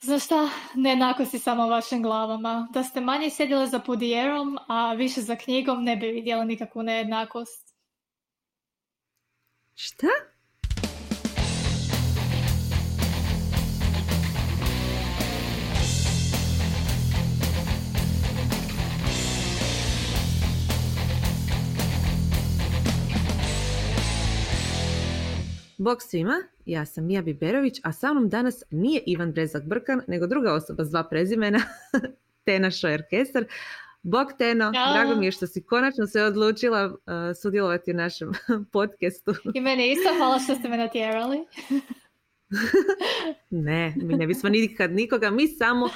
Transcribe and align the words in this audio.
Znaš 0.00 0.24
šta, 0.24 0.50
nejednakosti 0.74 1.38
samo 1.38 1.66
u 1.66 1.68
vašim 1.68 2.02
glavama. 2.02 2.68
Da 2.72 2.82
ste 2.82 3.00
manje 3.00 3.30
sjedile 3.30 3.66
za 3.66 3.78
pudijerom, 3.78 4.58
a 4.68 4.92
više 4.92 5.20
za 5.20 5.36
knjigom, 5.36 5.84
ne 5.84 5.96
bi 5.96 6.06
vidjela 6.06 6.44
nikakvu 6.44 6.82
nejednakost. 6.82 7.74
Šta? 9.74 10.06
Bog 25.88 26.02
svima, 26.02 26.34
ja 26.66 26.86
sam 26.86 27.06
Mija 27.06 27.22
Biberović, 27.22 27.80
a 27.82 27.92
sa 27.92 28.12
mnom 28.12 28.28
danas 28.28 28.62
nije 28.70 29.02
Ivan 29.06 29.32
Brezak 29.32 29.64
Brkan, 29.64 30.00
nego 30.06 30.26
druga 30.26 30.54
osoba 30.54 30.84
s 30.84 30.90
dva 30.90 31.04
prezimena, 31.04 31.60
Tena 32.44 32.70
Šojer-Kesar. 32.70 33.44
Bog 34.02 34.26
Teno, 34.38 34.70
drago 34.70 35.20
mi 35.20 35.26
je 35.26 35.32
što 35.32 35.46
si 35.46 35.62
konačno 35.62 36.06
se 36.06 36.22
odlučila 36.22 36.86
uh, 36.86 36.92
sudjelovati 37.42 37.90
u 37.90 37.94
našem 37.94 38.32
podcastu. 38.72 39.34
I 39.54 39.60
meni 39.60 39.92
isto 39.92 40.08
hvala 40.16 40.38
što 40.38 40.54
ste 40.54 40.68
me 40.68 40.76
natjerali. 40.76 41.38
ne, 43.50 43.94
mi 43.96 44.16
ne 44.16 44.26
bismo 44.26 44.48
nikad 44.48 44.92
nikoga, 44.92 45.30
mi 45.30 45.48
samo 45.48 45.88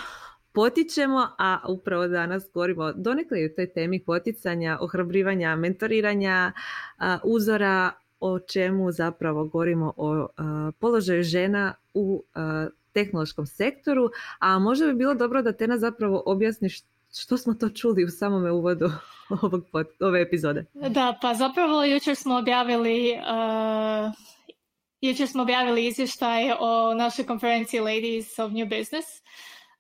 potičemo, 0.53 1.29
a 1.39 1.59
upravo 1.69 2.09
danas 2.09 2.45
govorimo 2.55 2.93
donekle 2.93 3.45
o 3.45 3.49
toj 3.57 3.73
temi 3.73 4.05
poticanja, 4.05 4.79
ohrabrivanja, 4.81 5.57
mentoriranja, 5.57 6.53
uzora, 7.25 8.02
o 8.23 8.39
čemu 8.39 8.93
zapravo 8.93 9.45
govorimo 9.45 9.93
o 9.97 10.29
položaju 10.79 11.23
žena 11.23 11.75
u 11.95 12.25
tehnološkom 12.93 13.47
sektoru, 13.47 14.11
a 14.39 14.59
možda 14.59 14.87
bi 14.87 14.95
bilo 14.95 15.15
dobro 15.15 15.43
da 15.43 15.53
Tena 15.53 15.79
zapravo 15.79 16.23
objasniš 16.27 16.81
što 17.19 17.37
smo 17.39 17.55
to 17.55 17.69
čuli 17.69 18.05
u 18.05 18.09
samome 18.09 18.51
uvodu 18.51 18.91
ovog 19.43 19.65
ove 20.01 20.23
epizode. 20.23 20.65
Da, 20.75 21.19
pa 21.23 21.35
zapravo 21.35 21.85
jučer 21.85 22.17
smo 22.17 22.37
objavili 22.37 23.13
uh, 23.13 24.13
jučer 25.01 25.29
smo 25.29 25.43
objavili 25.43 25.87
izvještaj 25.87 26.53
o 26.61 26.95
našoj 26.95 27.27
konferenciji 27.27 27.81
Ladies 27.81 28.39
of 28.39 28.53
New 28.53 28.67
Business 28.67 29.09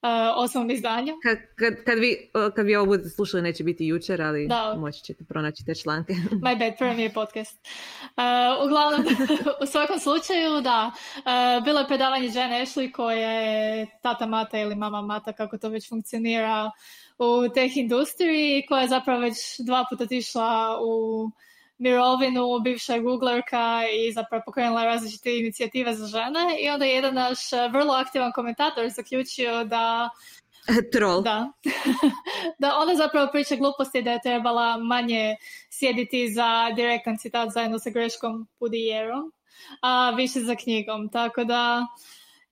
uh, 0.03 0.09
osmom 0.37 0.71
izdanju. 0.71 1.13
Kad, 1.23 1.39
kad, 1.55 1.85
kad, 1.85 1.99
vi, 1.99 2.31
kad 2.57 2.67
vi 2.67 2.77
ovo 2.77 2.87
budete 2.87 3.09
slušali 3.09 3.43
neće 3.43 3.65
biti 3.65 3.87
jučer, 3.87 4.23
ali 4.23 4.47
da. 4.49 4.75
moći 4.79 5.03
ćete 5.03 5.25
pronaći 5.25 5.65
te 5.65 5.75
članke. 5.75 6.13
My 6.45 6.59
bad, 6.59 6.79
prvi 6.79 6.95
mi 6.95 7.03
je 7.03 7.13
podcast. 7.13 7.69
Uh, 8.03 8.67
uglavnom, 8.67 9.07
u 9.63 9.67
svakom 9.67 9.99
slučaju, 9.99 10.61
da, 10.61 10.91
uh, 11.17 11.65
bilo 11.65 11.81
je 11.81 11.87
predavanje 11.87 12.29
žene 12.29 12.61
Ashley 12.61 12.93
koja 12.93 13.31
je 13.31 13.87
tata 14.03 14.27
mata 14.27 14.59
ili 14.59 14.75
mama 14.75 15.03
mata, 15.03 15.33
kako 15.33 15.59
to 15.59 15.69
već 15.69 15.89
funkcionira 15.89 16.71
u 17.19 17.49
teh 17.55 17.77
industriji, 17.77 18.67
koja 18.69 18.83
je 18.83 18.89
zapravo 18.89 19.21
već 19.21 19.37
dva 19.59 19.85
puta 19.91 20.05
otišla 20.05 20.79
u 20.83 21.31
mirovinu, 21.83 22.61
bivša 22.65 22.99
googlerka 22.99 23.83
i 23.95 24.13
zapravo 24.13 24.43
pokrenula 24.47 24.85
različite 24.85 25.39
inicijative 25.39 25.95
za 25.95 26.07
žene 26.07 26.57
i 26.61 26.69
onda 26.71 26.85
je 26.85 26.95
jedan 26.95 27.15
naš 27.15 27.53
e, 27.53 27.69
vrlo 27.73 27.95
aktivan 27.95 28.33
komentator 28.33 28.89
zaključio 28.89 29.65
da 29.65 30.11
Troll. 30.93 31.23
Da. 31.23 31.53
da 32.61 32.77
ona 32.77 32.95
zapravo 32.95 33.29
priča 33.33 33.57
gluposti 33.57 34.03
da 34.03 34.13
je 34.13 34.21
trebala 34.23 34.77
manje 34.77 35.37
sjediti 35.71 36.33
za 36.33 36.71
direktan 36.77 37.19
citat 37.19 37.49
zajedno 37.53 37.79
sa 37.79 37.91
greškom 37.91 38.49
Pudijerom, 38.59 39.33
a 39.81 40.11
više 40.11 40.41
za 40.41 40.55
knjigom. 40.55 41.09
Tako 41.09 41.45
da 41.45 41.87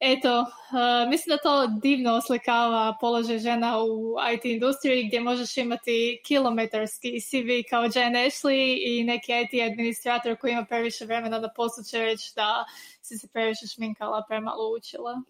Eto, 0.03 0.41
uh, 0.41 1.11
mislim 1.11 1.37
da 1.37 1.43
to 1.43 1.67
divno 1.83 2.13
oslikava 2.13 2.97
položaj 3.01 3.39
žena 3.39 3.79
u 3.83 4.17
IT 4.35 4.45
industriji 4.45 5.07
gdje 5.07 5.21
možeš 5.21 5.57
imati 5.57 6.21
kilometarski 6.27 7.21
CV 7.21 7.69
kao 7.71 7.83
Jen 7.83 8.15
Ashley 8.15 8.79
i 8.87 9.05
neki 9.05 9.33
IT 9.33 9.73
administrator 9.73 10.37
koji 10.37 10.53
ima 10.53 10.65
previše 10.65 11.05
vremena 11.05 11.39
da 11.39 11.53
poslu 11.57 11.83
reći 11.93 12.33
da 12.37 12.65
si 13.03 13.19
se 13.19 13.29
previše 13.29 13.67
šminkala, 13.67 14.25
premalo 14.29 14.77
učila. 14.77 15.23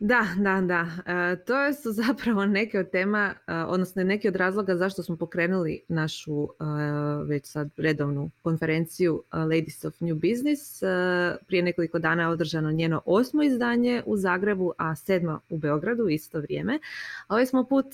Da, 0.00 0.26
da, 0.36 0.60
da. 0.60 0.86
E, 1.06 1.36
to 1.44 1.72
su 1.82 1.92
zapravo 2.02 2.46
neke 2.46 2.78
od 2.78 2.90
tema, 2.90 3.34
e, 3.46 3.54
odnosno 3.54 4.04
neki 4.04 4.28
od 4.28 4.36
razloga 4.36 4.76
zašto 4.76 5.02
smo 5.02 5.16
pokrenuli 5.16 5.82
našu 5.88 6.42
e, 6.42 6.48
već 7.24 7.46
sad 7.46 7.70
redovnu 7.76 8.30
konferenciju 8.42 9.22
Ladies 9.32 9.84
of 9.84 10.00
New 10.00 10.14
Business. 10.14 10.80
Prije 11.46 11.62
nekoliko 11.62 11.98
dana 11.98 12.22
je 12.22 12.28
održano 12.28 12.72
njeno 12.72 13.02
osmo 13.06 13.42
izdanje 13.42 14.02
u 14.06 14.16
Zagrebu, 14.16 14.72
a 14.78 14.96
sedma 14.96 15.40
u 15.50 15.58
Beogradu 15.58 16.08
isto 16.08 16.40
vrijeme. 16.40 16.78
Ovaj 17.28 17.46
smo 17.46 17.64
put 17.64 17.86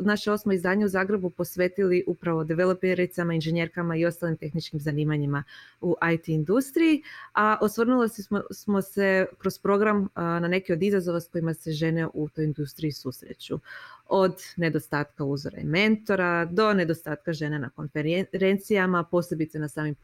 naše 0.00 0.32
osmo 0.32 0.52
izdanje 0.52 0.84
u 0.84 0.88
Zagrebu 0.88 1.30
posvetili 1.30 2.04
upravo 2.06 2.44
developericama, 2.44 3.34
inženjerkama 3.34 3.96
i 3.96 4.06
ostalim 4.06 4.36
tehničkim 4.36 4.80
zanimanjima 4.80 5.44
u 5.80 5.96
IT 6.14 6.28
industriji, 6.28 7.02
a 7.32 7.58
osvrnuli 7.60 8.08
smo, 8.08 8.42
smo 8.50 8.82
se 8.82 9.26
kroz 9.38 9.58
program 9.58 10.08
na 10.14 10.48
neke 10.48 10.72
od 10.72 10.82
izazova 10.82 11.20
s 11.20 11.28
kojima 11.28 11.54
se 11.54 11.72
žene 11.72 12.08
u 12.14 12.28
toj 12.28 12.44
industriji 12.44 12.92
susreću 12.92 13.58
od 14.08 14.42
nedostatka 14.56 15.24
uzora 15.24 15.58
i 15.58 15.64
mentora 15.64 16.44
do 16.44 16.74
nedostatka 16.74 17.32
žena 17.32 17.58
na 17.58 17.70
konferencijama, 17.70 19.04
posebice 19.04 19.58
na 19.58 19.68
samim 19.68 19.94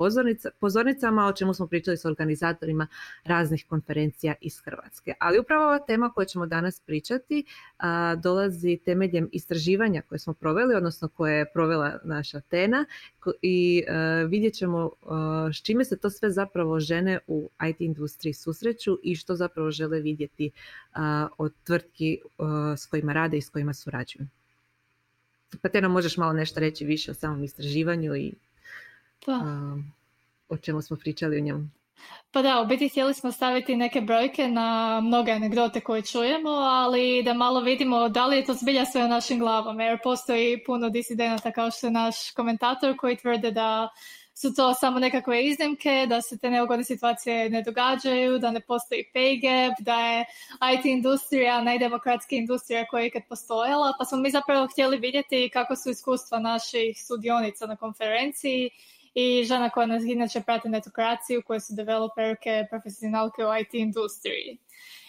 pozornicama, 0.60 1.26
o 1.26 1.32
čemu 1.32 1.54
smo 1.54 1.66
pričali 1.66 1.96
s 1.96 2.04
organizatorima 2.04 2.86
raznih 3.24 3.66
konferencija 3.68 4.34
iz 4.40 4.60
Hrvatske. 4.64 5.14
Ali 5.20 5.38
upravo 5.38 5.64
ova 5.64 5.78
tema 5.78 6.12
koju 6.12 6.26
ćemo 6.26 6.46
danas 6.46 6.80
pričati 6.80 7.44
dolazi 8.22 8.78
temeljem 8.84 9.28
istraživanja 9.32 10.02
koje 10.02 10.18
smo 10.18 10.34
proveli, 10.34 10.74
odnosno 10.74 11.08
koje 11.08 11.38
je 11.38 11.52
provela 11.52 11.98
naša 12.04 12.40
Tena 12.40 12.84
i 13.42 13.84
uh, 13.88 14.30
vidjet 14.30 14.54
ćemo 14.54 14.90
s 15.52 15.62
čime 15.62 15.84
se 15.84 15.96
to 15.96 16.10
sve 16.10 16.30
zapravo 16.30 16.80
žene 16.80 17.18
u 17.26 17.50
IT 17.70 17.80
industriji 17.80 18.32
susreću 18.32 18.98
i 19.02 19.16
što 19.16 19.36
zapravo 19.36 19.70
žele 19.70 20.00
vidjeti 20.00 20.50
od 21.38 21.52
tvrtki 21.64 22.18
s 22.76 22.86
kojima 22.86 23.12
rade 23.12 23.36
i 23.36 23.42
s 23.42 23.50
kojima 23.50 23.74
surađuju. 23.94 24.26
Pa 25.62 25.68
te 25.68 25.80
nam 25.80 25.92
možeš 25.92 26.16
malo 26.16 26.32
nešto 26.32 26.60
reći 26.60 26.84
više 26.84 27.10
o 27.10 27.14
samom 27.14 27.44
istraživanju 27.44 28.16
i 28.16 28.32
pa. 29.26 29.40
o 30.48 30.56
čemu 30.56 30.82
smo 30.82 30.96
pričali 30.96 31.38
u 31.38 31.40
njemu. 31.40 31.68
Pa 32.30 32.42
da, 32.42 32.60
u 32.60 32.66
biti 32.66 32.88
htjeli 32.88 33.14
smo 33.14 33.32
staviti 33.32 33.76
neke 33.76 34.00
brojke 34.00 34.48
na 34.48 35.00
mnoge 35.00 35.32
anegdote 35.32 35.80
koje 35.80 36.02
čujemo, 36.02 36.50
ali 36.50 37.22
da 37.22 37.34
malo 37.34 37.60
vidimo 37.60 38.08
da 38.08 38.26
li 38.26 38.36
je 38.36 38.44
to 38.44 38.54
zbilja 38.54 38.84
sve 38.84 39.04
u 39.04 39.08
našim 39.08 39.38
glavama, 39.38 39.82
jer 39.82 39.98
postoji 40.02 40.64
puno 40.64 40.90
disidenata 40.90 41.52
kao 41.52 41.70
što 41.70 41.86
je 41.86 41.90
naš 41.90 42.30
komentator 42.30 42.96
koji 42.96 43.16
tvrde 43.16 43.50
da 43.50 43.88
su 44.34 44.54
to 44.54 44.74
samo 44.74 44.98
nekakve 44.98 45.46
iznimke, 45.46 46.06
da 46.08 46.22
se 46.22 46.38
te 46.38 46.50
neugodne 46.50 46.84
situacije 46.84 47.50
ne 47.50 47.62
događaju, 47.62 48.38
da 48.38 48.50
ne 48.50 48.60
postoji 48.60 49.10
pay 49.14 49.40
gap, 49.42 49.80
da 49.80 50.00
je 50.00 50.24
IT 50.74 50.84
industrija 50.84 51.62
najdemokratska 51.62 52.36
industrija 52.36 52.86
koja 52.86 53.00
je 53.00 53.06
ikad 53.06 53.22
postojala, 53.28 53.92
pa 53.98 54.04
smo 54.04 54.18
mi 54.18 54.30
zapravo 54.30 54.66
htjeli 54.66 54.96
vidjeti 54.96 55.50
kako 55.52 55.76
su 55.76 55.90
iskustva 55.90 56.38
naših 56.38 57.04
sudionica 57.06 57.66
na 57.66 57.76
konferenciji 57.76 58.70
i 59.14 59.44
žena 59.44 59.70
koja 59.70 59.86
nas 59.86 60.02
inače 60.06 60.40
prati 60.40 60.68
netokraciju, 60.68 61.42
koje 61.46 61.60
su 61.60 61.74
developerke, 61.74 62.66
profesionalke 62.70 63.46
u 63.46 63.58
IT 63.60 63.74
industriji. 63.74 64.58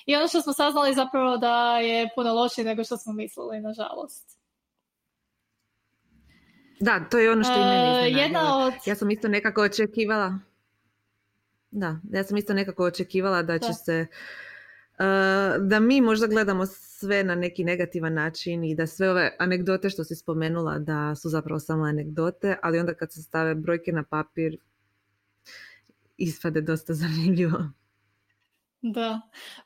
I 0.06 0.16
ono 0.16 0.28
što 0.28 0.42
smo 0.42 0.54
saznali 0.54 0.94
zapravo 0.94 1.38
da 1.38 1.80
je 1.80 2.10
puno 2.16 2.34
lošije 2.34 2.66
nego 2.66 2.84
što 2.84 2.98
smo 2.98 3.14
mislili, 3.14 3.62
nažalost. 3.62 4.35
Da, 6.80 7.00
to 7.12 7.18
je 7.18 7.32
ono 7.32 7.44
što 7.44 7.54
i 7.54 8.12
uh, 8.12 8.20
jedna 8.20 8.66
od... 8.66 8.74
Ja 8.86 8.96
sam 8.96 9.12
isto 9.12 9.28
nekako 9.28 9.62
očekivala 9.62 10.40
da, 11.72 12.00
ja 12.12 12.24
sam 12.24 12.38
isto 12.38 12.54
nekako 12.54 12.84
očekivala 12.86 13.44
da 13.44 13.60
će 13.60 13.74
se 13.86 14.08
da 15.60 15.80
mi 15.80 16.02
možda 16.02 16.28
gledamo 16.28 16.66
sve 16.66 17.24
na 17.24 17.36
neki 17.36 17.64
negativan 17.64 18.14
način 18.14 18.64
i 18.64 18.76
da 18.76 18.88
sve 18.88 19.10
ove 19.10 19.36
anegdote 19.40 19.90
što 19.90 20.04
si 20.04 20.16
spomenula 20.16 20.80
da 20.80 21.16
su 21.16 21.30
zapravo 21.30 21.60
samo 21.60 21.84
anegdote, 21.84 22.58
ali 22.62 22.80
onda 22.80 22.94
kad 22.94 23.14
se 23.14 23.22
stave 23.22 23.56
brojke 23.56 23.92
na 23.92 24.04
papir 24.04 24.58
ispade 26.18 26.62
dosta 26.62 26.94
zanimljivo. 27.04 27.60
Da, 28.82 29.22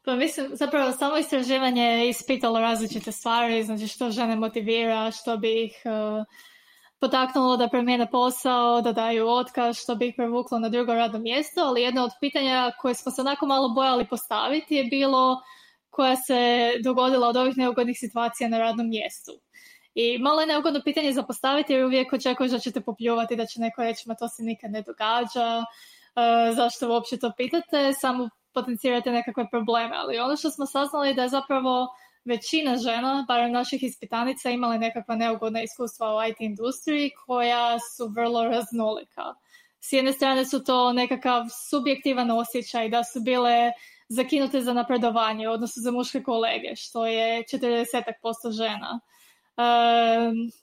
pa 0.06 0.16
mislim, 0.16 0.48
zapravo 0.54 0.92
samo 0.92 1.18
istraživanje 1.18 1.84
je 1.84 2.10
ispitalo 2.10 2.60
različite 2.60 3.12
stvari, 3.12 3.64
znači 3.64 3.88
što 3.88 4.12
žene 4.12 4.36
motivira, 4.36 5.12
što 5.12 5.38
bi 5.38 5.64
ih 5.66 5.74
potaknulo 7.00 7.58
da 7.58 7.68
promijene 7.68 8.12
posao, 8.12 8.82
da 8.82 8.92
daju 8.92 9.28
otkaz, 9.28 9.78
što 9.78 9.96
bi 9.96 10.08
ih 10.08 10.14
prevuklo 10.18 10.60
na 10.60 10.70
drugo 10.70 10.94
radno 10.94 11.20
mjesto, 11.20 11.62
ali 11.62 11.82
jedno 11.82 12.04
od 12.04 12.12
pitanja 12.20 12.72
koje 12.80 12.94
smo 12.94 13.12
se 13.12 13.22
onako 13.22 13.46
malo 13.46 13.70
bojali 13.70 14.08
postaviti 14.08 14.76
je 14.76 14.84
bilo 14.84 15.42
koja 15.90 16.16
se 16.16 16.72
dogodila 16.84 17.28
od 17.28 17.38
ovih 17.38 17.58
neugodnih 17.58 17.98
situacija 18.00 18.50
na 18.50 18.58
radnom 18.58 18.90
mjestu. 18.90 19.32
I 19.94 20.18
malo 20.18 20.42
je 20.42 20.48
neugodno 20.48 20.82
pitanje 20.84 21.14
za 21.14 21.24
postaviti 21.24 21.74
jer 21.74 21.86
uvijek 21.86 22.14
očekuješ 22.14 22.52
da 22.52 22.60
ćete 22.60 22.82
popljuvati, 22.82 23.36
da 23.36 23.46
će 23.46 23.60
neko 23.60 23.84
reći 23.84 24.04
ma 24.10 24.16
to 24.16 24.28
se 24.28 24.44
nikad 24.44 24.72
ne 24.72 24.82
događa, 24.82 25.58
uh, 25.60 26.56
zašto 26.56 26.90
uopće 26.90 27.18
to 27.18 27.32
pitate, 27.38 27.94
samo 27.94 28.30
potencirate 28.54 29.12
nekakve 29.12 29.50
probleme. 29.50 29.96
Ali 29.96 30.20
ono 30.20 30.38
što 30.38 30.50
smo 30.50 30.66
saznali 30.66 31.14
da 31.14 31.24
je 31.24 31.30
zapravo 31.30 31.88
većina 32.26 32.78
žena, 32.78 33.26
barem 33.28 33.52
naših 33.52 33.84
ispitanica, 33.84 34.50
imale 34.50 34.80
nekakva 34.80 35.16
neugodna 35.16 35.62
iskustva 35.62 36.16
u 36.16 36.30
IT 36.30 36.36
industriji 36.40 37.12
koja 37.26 37.80
su 37.80 38.08
vrlo 38.16 38.44
raznolika. 38.44 39.34
S 39.80 39.94
jedne 39.94 40.14
strane 40.14 40.46
su 40.46 40.64
to 40.64 40.94
nekakav 40.94 41.44
subjektivan 41.70 42.32
osjećaj 42.32 42.90
da 42.90 43.04
su 43.04 43.20
bile 43.20 43.72
zakinute 44.10 44.62
za 44.62 44.74
napredovanje, 44.74 45.50
odnosno 45.50 45.82
za 45.82 45.92
muške 45.92 46.24
kolege, 46.24 46.76
što 46.76 47.06
je 47.06 47.44
40% 47.44 48.52
žena. 48.52 49.00
Uh, 49.60 49.66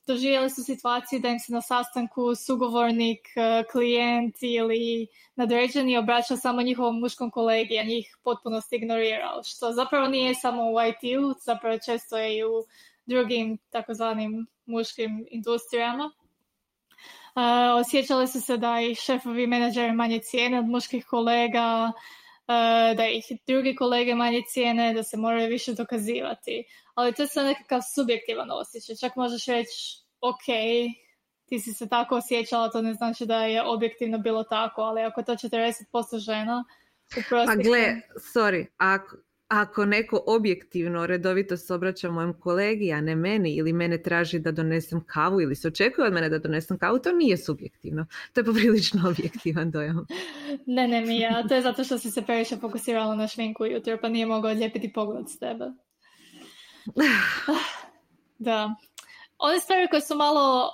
doživjeli 0.07 0.51
su 0.51 0.65
situaciju 0.65 1.21
da 1.21 1.29
im 1.29 1.39
se 1.39 1.53
na 1.53 1.61
sastanku 1.61 2.35
sugovornik, 2.35 3.21
e, 3.37 3.65
klijent 3.73 4.35
ili 4.41 5.07
nadređeni 5.35 5.97
obraća 5.97 6.37
samo 6.37 6.63
njihovom 6.63 7.01
muškom 7.01 7.31
kolegi, 7.31 7.79
a 7.79 7.85
njih 7.85 8.17
potpuno 8.25 8.61
ignorirao, 8.71 9.43
što 9.45 9.73
zapravo 9.73 10.09
nije 10.09 10.35
samo 10.35 10.63
u 10.63 10.75
IT-u, 10.89 11.35
zapravo 11.41 11.79
često 11.87 12.19
je 12.19 12.39
i 12.39 12.45
u 12.45 12.65
drugim 13.07 13.59
takozvanim 13.71 14.47
muškim 14.67 15.27
industrijama. 15.31 16.05
Uh, 16.05 17.81
osjećali 17.81 18.29
su 18.29 18.41
se 18.41 18.57
da 18.57 18.81
i 18.81 18.95
šefovi 18.95 19.47
menadžeri 19.47 19.93
manje 19.93 20.19
cijene 20.19 20.59
od 20.59 20.67
muških 20.67 21.07
kolega, 21.07 21.93
da 22.97 23.09
ih 23.09 23.25
drugi 23.47 23.75
kolege 23.75 24.15
manje 24.15 24.43
cijene, 24.49 24.95
da 24.95 25.03
se 25.03 25.17
moraju 25.17 25.49
više 25.49 25.73
dokazivati. 25.73 26.65
Ali 26.97 27.13
to 27.13 27.23
je 27.23 27.29
sve 27.29 27.43
nekakav 27.45 27.81
subjektivan 27.95 28.49
osjećaj. 28.51 28.97
Čak 28.97 29.17
možeš 29.17 29.47
reći, 29.47 30.05
ok, 30.21 30.47
ti 31.47 31.59
si 31.61 31.73
se 31.73 31.89
tako 31.89 32.17
osjećala, 32.17 32.71
to 32.71 32.83
ne 32.83 32.95
znači 32.95 33.27
da 33.27 33.45
je 33.45 33.63
objektivno 33.63 34.19
bilo 34.19 34.45
tako, 34.45 34.81
ali 34.81 35.03
ako 35.03 35.23
to 35.23 35.33
40% 35.33 36.19
žena, 36.19 36.65
u 37.17 37.37
A 37.37 37.57
gle, 37.57 38.01
sorry, 38.35 38.67
ako, 38.77 39.17
ako 39.49 39.85
neko 39.85 40.25
objektivno 40.27 41.07
redovito 41.07 41.57
se 41.57 41.75
obraća 41.75 42.11
mojem 42.11 42.33
kolegi, 42.41 42.93
a 42.93 43.01
ne 43.01 43.17
meni, 43.17 43.55
ili 43.55 43.73
mene 43.73 44.03
traži 44.03 44.39
da 44.39 44.53
donesem 44.53 45.05
kavu 45.07 45.41
ili 45.41 45.55
se 45.55 45.69
očekuje 45.69 46.07
od 46.07 46.13
mene 46.13 46.29
da 46.29 46.39
donesem 46.39 46.79
kavu, 46.79 46.99
to 46.99 47.13
nije 47.13 47.37
subjektivno. 47.37 48.07
To 48.33 48.41
je 48.41 48.45
poprilično 48.45 49.09
objektivan 49.11 49.71
dojam. 49.71 50.07
ne, 50.67 50.89
ne, 50.89 51.01
Mija, 51.01 51.49
to 51.49 51.55
je 51.55 51.63
zato 51.63 51.85
što 51.85 51.99
si 51.99 52.11
se 52.11 52.23
previše 52.23 52.57
fokusirala 52.57 53.15
na 53.15 53.29
šminku 53.29 53.67
jutro, 53.67 53.99
pa 54.03 54.09
nije 54.09 54.27
mogao 54.27 54.51
odlijepiti 54.51 54.93
pogled 54.93 55.29
s 55.29 55.39
tebe. 55.39 55.65
da. 58.38 58.75
One 59.38 59.61
stvari 59.61 59.88
koje 59.88 60.00
su 60.00 60.15
malo 60.15 60.71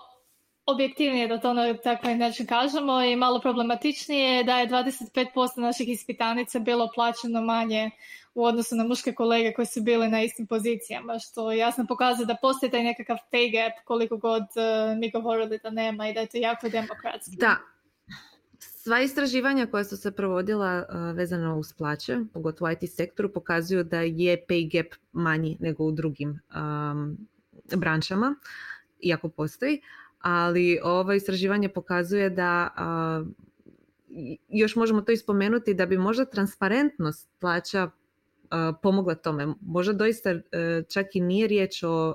objektivnije 0.67 1.29
da 1.29 1.41
to 1.41 1.53
na 1.53 1.75
takav 1.75 2.17
način 2.17 2.47
kažemo 2.47 3.03
i 3.03 3.17
malo 3.17 3.41
problematičnije 3.41 4.37
je 4.37 4.45
da 4.45 4.59
je 4.59 4.69
25% 4.69 5.61
naših 5.61 5.89
ispitanica 5.89 6.59
bilo 6.59 6.89
plaćeno 6.95 7.41
manje 7.41 7.91
u 8.35 8.45
odnosu 8.45 8.77
na 8.77 8.85
muške 8.85 9.13
kolege 9.13 9.53
koji 9.53 9.67
su 9.67 9.83
bili 9.83 10.09
na 10.09 10.23
istim 10.23 10.47
pozicijama, 10.47 11.19
što 11.19 11.53
jasno 11.53 11.87
pokazuje 11.89 12.27
da 12.27 12.37
postoji 12.43 12.71
taj 12.71 12.83
nekakav 12.83 13.17
pay 13.33 13.53
gap 13.53 13.85
koliko 13.85 14.17
god 14.17 14.43
uh, 14.43 14.99
mi 14.99 15.11
govorili 15.11 15.59
da 15.59 15.71
nema 15.71 16.09
i 16.09 16.15
da 16.15 16.21
je 16.21 16.27
to 16.27 16.37
jako 16.39 16.69
demokratski. 16.69 17.37
Da, 17.37 17.57
Sva 18.85 19.01
istraživanja 19.01 19.67
koja 19.67 19.85
su 19.85 19.97
se 19.97 20.11
provodila 20.11 20.87
vezano 21.15 21.59
uz 21.59 21.73
plaće, 21.73 22.19
pogotovo 22.33 22.69
u 22.69 22.73
IT 22.73 22.91
sektoru, 22.91 23.33
pokazuju 23.33 23.85
da 23.85 24.01
je 24.01 24.45
pay 24.49 24.73
gap 24.73 24.95
manji 25.13 25.57
nego 25.61 25.85
u 25.85 25.93
drugim 25.93 26.41
branšama, 27.77 28.35
iako 29.01 29.29
postoji 29.29 29.81
ali 30.19 30.79
ovo 30.83 31.13
istraživanje 31.13 31.69
pokazuje 31.69 32.31
da 32.31 32.71
još 34.49 34.77
možemo 34.77 35.01
to 35.01 35.13
ispomenuti 35.13 35.75
da 35.75 35.87
bi 35.87 35.99
možda 35.99 36.25
transparentnost 36.25 37.29
plaća 37.41 37.91
pomogla 38.83 39.15
tome. 39.15 39.55
Možda 39.61 39.93
doista 39.93 40.31
e, 40.31 40.43
čak 40.89 41.07
i 41.17 41.21
nije 41.21 41.49
riječ 41.49 41.83
o 41.83 42.15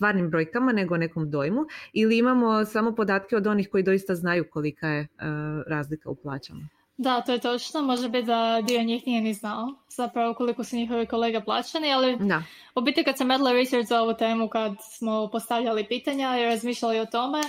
stvarnim 0.00 0.30
brojkama 0.30 0.72
nego 0.72 0.94
o 0.94 0.98
nekom 0.98 1.30
dojmu 1.30 1.64
ili 1.92 2.18
imamo 2.18 2.64
samo 2.64 2.94
podatke 2.94 3.36
od 3.36 3.46
onih 3.46 3.68
koji 3.68 3.82
doista 3.82 4.14
znaju 4.14 4.44
kolika 4.50 4.88
je 4.88 5.00
e, 5.00 5.06
razlika 5.66 6.10
u 6.10 6.14
plaćama. 6.14 6.68
Da, 6.96 7.20
to 7.20 7.32
je 7.32 7.38
točno. 7.38 7.82
Može 7.82 8.08
biti 8.08 8.26
da 8.26 8.62
dio 8.66 8.82
njih 8.82 9.06
nije 9.06 9.20
ni 9.20 9.34
znao 9.34 9.74
zapravo 9.88 10.34
koliko 10.34 10.64
su 10.64 10.76
njihovi 10.76 11.06
kolega 11.06 11.40
plaćani, 11.40 11.92
ali 11.92 12.16
da. 12.20 12.42
u 12.74 12.80
biti 12.80 13.04
kad 13.04 13.18
sam 13.18 13.30
radila 13.30 13.52
research 13.52 13.88
za 13.88 14.00
ovu 14.00 14.14
temu, 14.14 14.48
kad 14.48 14.72
smo 14.98 15.28
postavljali 15.32 15.84
pitanja 15.84 16.38
i 16.38 16.44
razmišljali 16.44 17.00
o 17.00 17.06
tome, 17.06 17.40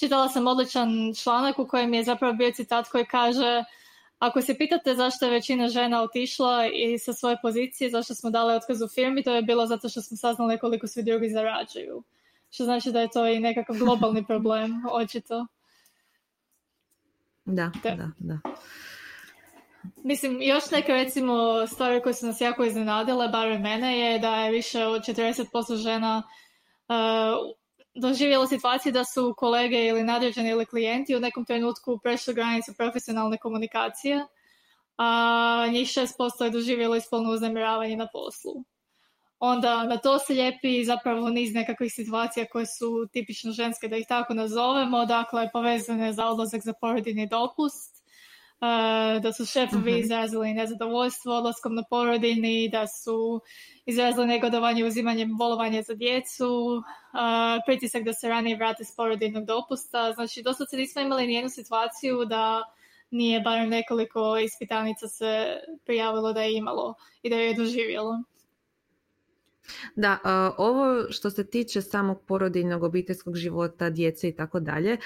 čitala 0.00 0.28
sam 0.28 0.46
odličan 0.46 0.88
članak 1.22 1.58
u 1.58 1.66
kojem 1.66 1.94
je 1.94 2.04
zapravo 2.04 2.32
bio 2.34 2.50
citat 2.50 2.88
koji 2.88 3.04
kaže 3.04 3.64
ako 4.18 4.42
se 4.42 4.58
pitate 4.58 4.94
zašto 4.94 5.24
je 5.24 5.30
većina 5.30 5.68
žena 5.68 6.02
otišla 6.02 6.66
i 6.66 6.98
sa 6.98 7.12
svoje 7.12 7.36
pozicije, 7.42 7.90
zašto 7.90 8.14
smo 8.14 8.30
dali 8.30 8.54
otkaz 8.54 8.82
u 8.82 8.88
firmi, 8.88 9.22
to 9.22 9.34
je 9.34 9.42
bilo 9.42 9.66
zato 9.66 9.88
što 9.88 10.02
smo 10.02 10.16
saznali 10.16 10.58
koliko 10.58 10.86
svi 10.86 11.02
drugi 11.02 11.30
zarađuju. 11.30 12.02
Što 12.50 12.64
znači 12.64 12.92
da 12.92 13.00
je 13.00 13.08
to 13.12 13.26
i 13.26 13.40
nekakav 13.40 13.76
globalni 13.76 14.26
problem, 14.30 14.82
očito. 14.92 15.46
Da, 17.44 17.70
da, 17.82 18.10
da. 18.18 18.38
Mislim, 20.04 20.42
još 20.42 20.70
neke 20.70 20.92
recimo 20.92 21.66
stvari 21.66 22.02
koje 22.02 22.14
su 22.14 22.26
nas 22.26 22.40
jako 22.40 22.64
iznenadile, 22.64 23.28
bar 23.28 23.58
mene, 23.58 23.98
je 23.98 24.18
da 24.18 24.36
je 24.36 24.50
više 24.50 24.84
od 24.84 25.02
40% 25.02 25.76
žena 25.76 26.22
uh, 26.88 26.94
doživjelo 27.94 28.46
situaciju 28.46 28.92
da 28.92 29.04
su 29.04 29.34
kolege 29.36 29.84
ili 29.86 30.02
nadređeni 30.02 30.48
ili 30.48 30.66
klijenti 30.66 31.16
u 31.16 31.20
nekom 31.20 31.44
trenutku 31.44 31.98
prešli 31.98 32.34
granicu 32.34 32.74
profesionalne 32.76 33.38
komunikacije, 33.38 34.26
a 34.96 35.66
njih 35.70 35.88
6% 35.88 36.44
je 36.44 36.50
doživjelo 36.50 36.96
ispolno 36.96 37.30
uznemiravanje 37.30 37.96
na 37.96 38.08
poslu. 38.12 38.64
Onda 39.38 39.84
na 39.84 39.96
to 39.96 40.18
se 40.18 40.32
lijepi 40.32 40.84
zapravo 40.84 41.28
niz 41.28 41.54
nekakvih 41.54 41.92
situacija 41.92 42.46
koje 42.52 42.66
su 42.66 43.08
tipično 43.12 43.52
ženske, 43.52 43.88
da 43.88 43.96
ih 43.96 44.06
tako 44.08 44.34
nazovemo, 44.34 45.06
dakle 45.06 45.50
povezane 45.52 46.12
za 46.12 46.26
odlazak 46.26 46.62
za 46.62 46.72
porodini 46.80 47.26
dopust, 47.26 47.93
da 49.22 49.32
su 49.32 49.46
šefovi 49.46 49.92
uh 49.92 49.98
izrazili 49.98 50.54
nezadovoljstvo 50.54 51.36
odlaskom 51.38 51.74
na 51.74 51.82
porodini, 51.90 52.68
da 52.68 52.86
su 52.86 53.40
izrazili 53.86 54.26
negodovanje 54.26 54.84
uzimanjem 54.84 55.36
bolovanja 55.38 55.82
za 55.82 55.94
djecu, 55.94 56.82
pritisak 57.66 58.02
da 58.04 58.12
se 58.12 58.28
ranije 58.28 58.56
vrate 58.56 58.84
s 58.84 58.96
porodinog 58.96 59.44
dopusta. 59.44 60.12
Znači, 60.12 60.42
dosta 60.42 60.66
se 60.66 60.76
nismo 60.76 61.02
imali 61.02 61.26
nijednu 61.26 61.50
situaciju 61.50 62.24
da 62.24 62.62
nije 63.10 63.40
barem 63.40 63.68
nekoliko 63.68 64.38
ispitanica 64.38 65.08
se 65.08 65.60
prijavilo 65.84 66.32
da 66.32 66.42
je 66.42 66.56
imalo 66.56 66.94
i 67.22 67.30
da 67.30 67.36
je 67.36 67.54
doživjelo. 67.54 68.22
Da, 69.96 70.18
ovo 70.58 71.04
što 71.10 71.30
se 71.30 71.44
tiče 71.44 71.82
samog 71.82 72.22
porodiljnog 72.26 72.82
obiteljskog 72.82 73.36
života, 73.36 73.90
djece 73.90 74.28
i 74.28 74.36
tako 74.36 74.60
dalje, 74.60 74.96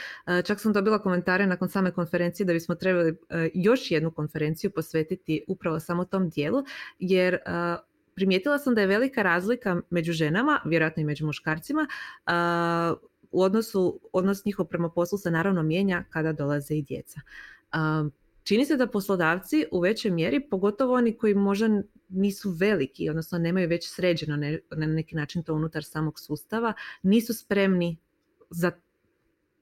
čak 0.44 0.60
sam 0.60 0.72
dobila 0.72 0.98
komentare 0.98 1.46
nakon 1.46 1.68
same 1.68 1.90
konferencije 1.92 2.46
da 2.46 2.52
bismo 2.52 2.74
trebali 2.74 3.16
još 3.54 3.90
jednu 3.90 4.10
konferenciju 4.10 4.70
posvetiti 4.70 5.44
upravo 5.48 5.80
samo 5.80 6.04
tom 6.04 6.28
dijelu, 6.28 6.64
jer 6.98 7.38
primijetila 8.14 8.58
sam 8.58 8.74
da 8.74 8.80
je 8.80 8.86
velika 8.86 9.22
razlika 9.22 9.80
među 9.90 10.12
ženama, 10.12 10.60
vjerojatno 10.64 11.00
i 11.00 11.04
među 11.04 11.26
muškarcima, 11.26 11.86
u 13.30 13.42
odnosu, 13.42 14.00
odnos 14.12 14.44
njihov 14.44 14.66
prema 14.66 14.90
poslu 14.90 15.18
se 15.18 15.30
naravno 15.30 15.62
mijenja 15.62 16.04
kada 16.10 16.32
dolaze 16.32 16.74
i 16.74 16.82
djeca. 16.82 17.20
Čini 18.48 18.64
se 18.64 18.76
da 18.76 18.86
poslodavci 18.86 19.64
u 19.72 19.80
većoj 19.80 20.10
mjeri, 20.10 20.40
pogotovo 20.40 20.94
oni 20.94 21.16
koji 21.16 21.34
možda 21.34 21.68
nisu 22.08 22.50
veliki, 22.50 23.10
odnosno 23.10 23.38
nemaju 23.38 23.68
već 23.68 23.88
sređeno 23.88 24.36
na 24.76 24.86
neki 24.86 25.16
način 25.16 25.42
to 25.42 25.54
unutar 25.54 25.84
samog 25.84 26.20
sustava, 26.20 26.72
nisu 27.02 27.34
spremni 27.34 27.96
za 28.50 28.72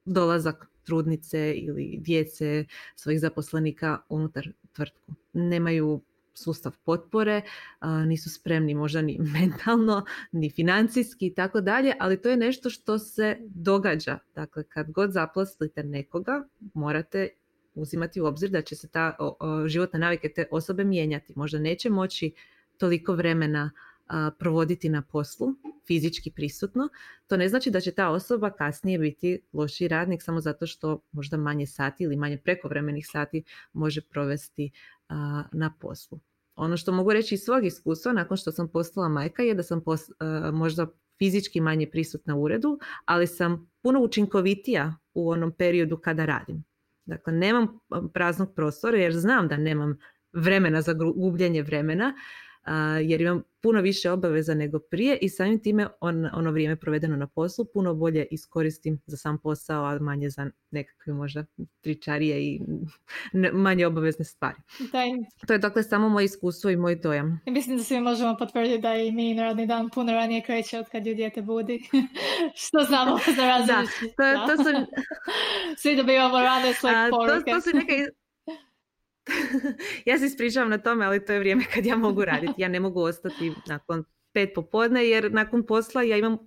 dolazak 0.05 0.66
trudnice 0.85 1.55
ili 1.57 1.99
djece 2.00 2.64
svojih 2.97 3.21
zaposlenika 3.21 3.99
unutar 4.09 4.49
tvrtku. 4.73 5.14
Nemaju 5.33 6.00
sustav 6.35 6.76
potpore, 6.85 7.43
nisu 8.07 8.31
spremni 8.31 8.75
možda 8.75 9.02
ni 9.02 9.19
mentalno, 9.40 10.05
ni 10.33 10.50
financijski 10.50 11.26
i 11.26 11.35
tako 11.35 11.61
dalje, 11.61 11.95
ali 12.00 12.23
to 12.23 12.28
je 12.28 12.37
nešto 12.37 12.71
što 12.71 12.99
se 12.99 13.37
događa. 13.40 14.19
Dakle, 14.35 14.64
kad 14.64 14.90
god 14.90 15.12
zaposlite 15.12 15.83
nekoga, 15.83 16.49
morate 16.75 17.28
uzimati 17.76 18.21
u 18.21 18.26
obzir 18.26 18.50
da 18.50 18.62
će 18.62 18.76
se 18.76 18.88
ta 18.88 19.16
životne 19.66 19.99
navike 19.99 20.33
te 20.33 20.47
osobe 20.50 20.85
mijenjati. 20.85 21.33
Možda 21.37 21.59
neće 21.59 21.90
moći 21.90 22.35
toliko 22.78 23.14
vremena 23.14 23.71
provoditi 24.38 24.88
na 24.88 25.02
poslu, 25.02 25.49
fizički 25.87 26.30
prisutno. 26.30 26.88
To 27.26 27.37
ne 27.37 27.49
znači 27.49 27.71
da 27.71 27.80
će 27.80 27.92
ta 27.92 28.11
osoba 28.11 28.50
kasnije 28.50 28.99
biti 28.99 29.40
loši 29.52 29.88
radnik 29.88 30.23
samo 30.23 30.40
zato 30.40 30.66
što 30.66 31.00
možda 31.12 31.37
manje 31.37 31.66
sati 31.66 32.04
ili 32.04 32.16
manje 32.16 32.38
prekovremenih 32.45 33.06
sati 33.09 33.42
može 33.73 34.00
provesti 34.00 34.71
na 35.52 35.75
poslu. 35.80 36.21
Ono 36.56 36.76
što 36.76 36.92
mogu 36.92 37.12
reći 37.12 37.35
iz 37.35 37.40
svog 37.40 37.64
iskustva 37.64 38.12
nakon 38.12 38.37
što 38.37 38.52
sam 38.52 38.68
postala 38.68 39.09
majka 39.09 39.42
je 39.42 39.54
da 39.54 39.62
sam 39.62 39.83
možda 40.52 40.87
fizički 41.18 41.61
manje 41.61 41.90
prisutna 41.90 42.37
u 42.37 42.42
uredu, 42.42 42.78
ali 43.04 43.26
sam 43.26 43.71
puno 43.83 44.00
učinkovitija 44.00 44.95
u 45.14 45.30
onom 45.30 45.52
periodu 45.52 45.97
kada 45.97 46.25
radim. 46.25 46.64
Dakle, 47.06 47.32
nemam 47.32 47.78
praznog 48.14 48.54
prostora 48.54 48.98
jer 48.98 49.12
znam 49.12 49.48
da 49.48 49.56
nemam 49.56 49.98
vremena 50.32 50.82
za 50.82 50.92
gubljenje 51.16 51.62
vremena 51.62 52.14
jer 53.02 53.20
imam 53.20 53.42
puno 53.62 53.80
više 53.80 54.11
obaveza 54.11 54.54
nego 54.54 54.78
prije 54.78 55.18
i 55.20 55.28
samim 55.28 55.62
time 55.62 55.87
on, 56.00 56.28
ono 56.32 56.50
vrijeme 56.50 56.76
provedeno 56.76 57.16
na 57.16 57.26
poslu 57.26 57.64
puno 57.75 57.94
bolje 57.94 58.26
iskoristim 58.30 59.00
za 59.06 59.16
sam 59.16 59.38
posao, 59.38 59.85
a 59.85 59.99
manje 59.99 60.30
za 60.30 60.50
nekakve 60.70 61.12
možda 61.12 61.44
tričarije 61.80 62.42
i 62.42 62.61
manje 63.66 63.87
obavezne 63.87 64.25
stvari. 64.25 64.56
To 65.46 65.52
je 65.52 65.58
dakle 65.58 65.82
samo 65.82 66.08
moje 66.08 66.25
iskustvo 66.25 66.70
i 66.70 66.76
moj 66.76 66.96
dojam. 66.96 67.40
Mislim 67.46 67.76
da 67.76 67.82
svi 67.82 68.00
možemo 68.00 68.37
potvrditi 68.38 68.82
da 68.82 68.94
i 68.94 69.12
mi 69.12 69.40
radni 69.40 69.66
dan 69.66 69.90
puno 69.90 70.12
ranije 70.12 70.42
kreće 70.42 70.78
od 70.78 70.88
kad 70.88 71.06
ju 71.06 71.14
dijete 71.14 71.42
budi. 71.42 71.88
Što 72.66 72.78
znamo 72.88 73.18
za 73.37 73.66
Da, 73.66 74.46
to, 74.46 74.56
to 74.56 74.64
su... 74.64 74.70
svi 75.82 75.96
dobivamo 75.96 76.38
rane 76.38 76.75
svoje 76.75 77.11
poruke. 77.11 77.50
To, 77.50 77.56
to 77.56 77.61
su 77.61 77.76
neke 77.76 78.06
ja 80.06 80.18
se 80.18 80.26
ispričavam 80.26 80.71
na 80.71 80.78
tome, 80.78 81.06
ali 81.06 81.25
to 81.25 81.33
je 81.33 81.38
vrijeme 81.38 81.64
kad 81.75 81.87
ja 81.87 81.97
mogu 81.97 82.25
raditi. 82.25 82.52
Ja 82.56 82.68
ne 82.68 82.80
mogu 82.80 83.00
ostati 83.00 83.52
nakon 83.66 84.04
pet 84.33 84.50
popodne 84.54 85.06
jer 85.06 85.33
nakon 85.33 85.66
posla 85.66 86.02
ja 86.02 86.16
imam 86.16 86.38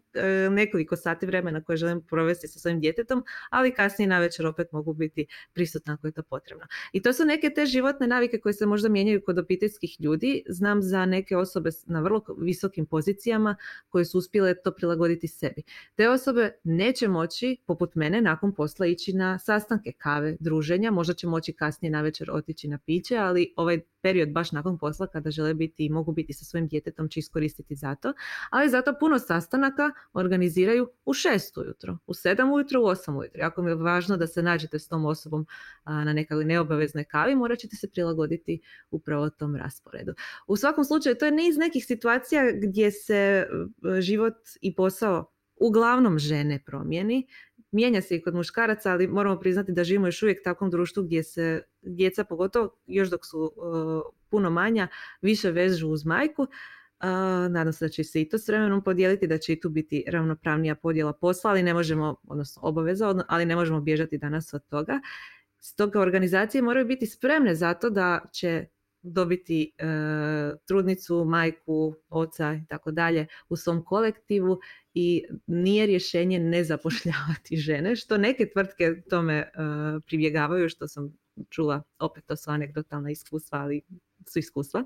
nekoliko 0.52 0.96
sati 0.96 1.26
vremena 1.26 1.64
koje 1.64 1.78
želim 1.78 2.02
provesti 2.02 2.48
sa 2.48 2.60
svojim 2.60 2.80
djetetom, 2.80 3.24
ali 3.50 3.74
kasnije 3.74 4.08
na 4.08 4.20
večer 4.20 4.48
opet 4.48 4.72
mogu 4.72 4.94
biti 4.94 5.26
prisutna 5.54 5.94
ako 5.94 6.08
je 6.08 6.12
to 6.12 6.24
potrebno. 6.24 6.66
I 6.94 7.02
to 7.02 7.14
su 7.14 7.26
neke 7.26 7.50
te 7.50 7.66
životne 7.66 8.08
navike 8.08 8.40
koje 8.40 8.54
se 8.54 8.66
možda 8.66 8.90
mijenjaju 8.90 9.22
kod 9.26 9.40
obiteljskih 9.40 10.02
ljudi. 10.02 10.44
Znam 10.48 10.82
za 10.82 11.06
neke 11.06 11.38
osobe 11.38 11.70
na 11.86 12.00
vrlo 12.00 12.22
visokim 12.38 12.86
pozicijama 12.86 13.56
koje 13.90 14.06
su 14.06 14.18
uspjele 14.18 14.56
to 14.64 14.72
prilagoditi 14.72 15.28
sebi. 15.28 15.64
Te 15.96 16.10
osobe 16.10 16.52
neće 16.64 17.08
moći, 17.08 17.58
poput 17.66 17.96
mene, 17.96 18.22
nakon 18.22 18.56
posla 18.56 18.86
ići 18.86 19.14
na 19.14 19.40
sastanke 19.40 19.92
kave, 19.92 20.38
druženja, 20.40 20.92
možda 20.92 21.14
će 21.14 21.28
moći 21.28 21.54
kasnije 21.54 21.92
na 21.92 22.02
večer 22.02 22.32
otići 22.32 22.68
na 22.68 22.78
piće, 22.78 23.18
ali 23.18 23.54
ovaj 23.56 23.80
period 24.02 24.30
baš 24.30 24.52
nakon 24.52 24.78
posla 24.78 25.08
kada 25.08 25.32
žele 25.32 25.54
biti 25.54 25.86
i 25.86 25.90
mogu 25.90 26.12
biti 26.12 26.34
sa 26.34 26.46
svojim 26.46 26.68
djetetom 26.68 27.10
će 27.10 27.20
iskoristiti 27.20 27.76
za 27.76 27.96
to, 27.96 28.14
ali 28.50 28.70
zato 28.70 28.94
puno 29.00 29.20
sastanaka 29.20 29.92
organiziraju 30.14 30.90
u 31.06 31.14
šest 31.14 31.58
ujutro, 31.58 31.98
u 32.08 32.14
sedam 32.14 32.52
ujutro, 32.52 32.82
u 32.82 32.86
osam 32.86 33.18
ujutro. 33.18 33.44
Ako 33.44 33.62
mi 33.62 33.72
je 33.72 33.76
važno 33.76 34.18
da 34.18 34.28
se 34.28 34.44
nađete 34.44 34.80
s 34.80 34.88
tom 34.88 35.06
osobom 35.06 35.48
na 35.86 36.14
nekakvoj 36.14 36.46
neobaveznoj 36.46 37.04
kavi, 37.04 37.36
morat 37.36 37.60
ćete 37.60 37.76
se 37.76 37.92
prilagoditi 37.92 38.62
upravo 38.92 39.30
tom 39.30 39.56
rasporedu. 39.56 40.14
U 40.48 40.56
svakom 40.56 40.86
slučaju, 40.86 41.16
to 41.16 41.26
je 41.26 41.32
niz 41.32 41.58
nekih 41.58 41.86
situacija 41.86 42.44
gdje 42.52 42.92
se 42.92 43.16
e, 43.16 44.02
život 44.02 44.36
i 44.62 44.76
posao 44.76 45.32
uglavnom 45.56 46.20
žene 46.20 46.64
promijeni, 46.66 47.28
mijenja 47.72 48.02
se 48.02 48.16
i 48.16 48.22
kod 48.22 48.36
muškaraca, 48.36 48.92
ali 48.92 49.08
moramo 49.08 49.40
priznati 49.40 49.72
da 49.72 49.84
živimo 49.84 50.08
još 50.08 50.24
uvijek 50.24 50.40
u 50.40 50.44
takvom 50.44 50.70
društvu 50.70 51.04
gdje 51.04 51.24
se 51.24 51.62
djeca, 51.82 52.24
pogotovo 52.24 52.76
još 52.86 53.10
dok 53.10 53.26
su 53.26 53.52
e, 53.56 54.20
puno 54.30 54.50
manja, 54.50 54.88
više 55.22 55.52
vežu 55.52 55.90
uz 55.90 56.06
majku. 56.06 56.48
Uh, 57.02 57.52
nadam 57.52 57.74
se 57.74 57.86
da 57.86 57.90
će 57.90 58.04
se 58.04 58.22
i 58.22 58.30
to 58.30 58.38
s 58.38 58.48
vremenom 58.48 58.84
podijeliti, 58.84 59.28
da 59.28 59.38
će 59.38 59.54
i 59.54 59.60
tu 59.60 59.70
biti 59.70 60.04
ravnopravnija 60.08 60.76
podjela 60.76 61.14
posla, 61.14 61.52
ali 61.52 61.64
ne 61.64 61.74
možemo, 61.74 62.16
odnosno 62.24 62.62
obaveza, 62.66 63.24
ali 63.28 63.46
ne 63.46 63.56
možemo 63.56 63.82
bježati 63.82 64.18
danas 64.18 64.54
od 64.54 64.68
toga. 64.68 65.00
Stoga 65.60 66.02
organizacije 66.02 66.62
moraju 66.62 66.86
biti 66.86 67.06
spremne 67.06 67.56
za 67.56 67.74
to 67.74 67.90
da 67.90 68.20
će 68.34 68.66
dobiti 69.02 69.72
e, 69.78 69.86
trudnicu, 70.66 71.26
majku, 71.26 71.96
oca 72.10 72.54
i 72.54 72.66
tako 72.70 72.92
dalje 72.92 73.28
u 73.50 73.56
svom 73.56 73.84
kolektivu 73.86 74.60
i 74.94 75.24
nije 75.48 75.86
rješenje 75.86 76.40
ne 76.40 76.64
zapošljavati 76.64 77.58
žene, 77.68 77.96
što 77.96 78.18
neke 78.18 78.50
tvrtke 78.50 79.02
tome 79.10 79.36
e, 79.36 79.50
pribjegavaju, 80.06 80.70
što 80.70 80.88
sam 80.88 81.14
čula, 81.50 81.84
opet 82.00 82.26
to 82.26 82.36
su 82.36 82.52
anegdotalna 82.52 83.12
iskustva, 83.12 83.60
ali 83.60 83.82
su 84.28 84.40
iskustva. 84.40 84.84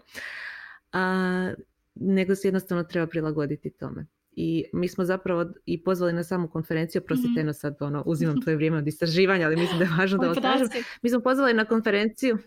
A, 0.92 1.54
nego 1.96 2.36
se 2.36 2.48
jednostavno 2.48 2.84
treba 2.84 3.08
prilagoditi 3.08 3.70
tome. 3.70 4.06
I 4.32 4.66
mi 4.74 4.88
smo 4.88 5.06
zapravo 5.06 5.46
i 5.66 5.84
pozvali 5.84 6.14
na 6.14 6.24
samu 6.24 6.48
konferenciju, 6.48 7.02
oprostite, 7.02 7.44
mm 7.44 7.54
sad 7.54 7.78
ono, 7.80 8.04
uzimam 8.06 8.42
tvoje 8.42 8.56
vrijeme 8.56 8.78
od 8.78 8.88
istraživanja, 8.88 9.46
ali 9.46 9.56
mislim 9.56 9.80
da 9.80 9.86
je 9.86 9.92
važno 9.98 10.18
da 10.18 10.42
kažem. 10.42 10.68
Mi 11.02 11.10
smo 11.10 11.20
pozvali 11.20 11.54
na 11.54 11.66
konferenciju 11.66 12.38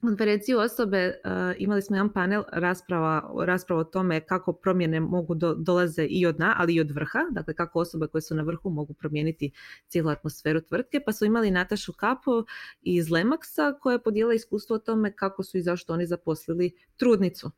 konferenciju 0.00 0.58
osobe 0.58 1.14
imali 1.58 1.82
smo 1.82 1.96
jedan 1.96 2.12
panel 2.12 2.42
rasprava, 2.52 3.32
rasprava 3.46 3.80
o 3.80 3.84
tome 3.84 4.20
kako 4.20 4.52
promjene 4.52 5.00
mogu 5.00 5.34
do, 5.34 5.54
dolaze 5.54 6.06
i 6.10 6.26
od 6.26 6.38
na, 6.38 6.54
ali 6.58 6.74
i 6.74 6.80
od 6.80 6.90
vrha, 6.90 7.18
dakle 7.30 7.54
kako 7.54 7.80
osobe 7.80 8.06
koje 8.06 8.22
su 8.22 8.34
na 8.34 8.42
vrhu 8.42 8.70
mogu 8.70 8.94
promijeniti 8.94 9.52
cijelu 9.88 10.10
atmosferu 10.10 10.60
tvrtke, 10.60 11.00
pa 11.00 11.12
su 11.12 11.24
imali 11.24 11.50
Natašu 11.50 11.92
Kapo 11.92 12.44
iz 12.82 13.10
Lemaksa 13.10 13.74
koja 13.80 13.92
je 13.92 14.02
podijela 14.02 14.34
iskustvo 14.34 14.76
o 14.76 14.78
tome 14.78 15.16
kako 15.16 15.42
su 15.42 15.58
i 15.58 15.62
zašto 15.62 15.92
oni 15.92 16.06
zaposlili 16.06 16.72
trudnicu 16.96 17.50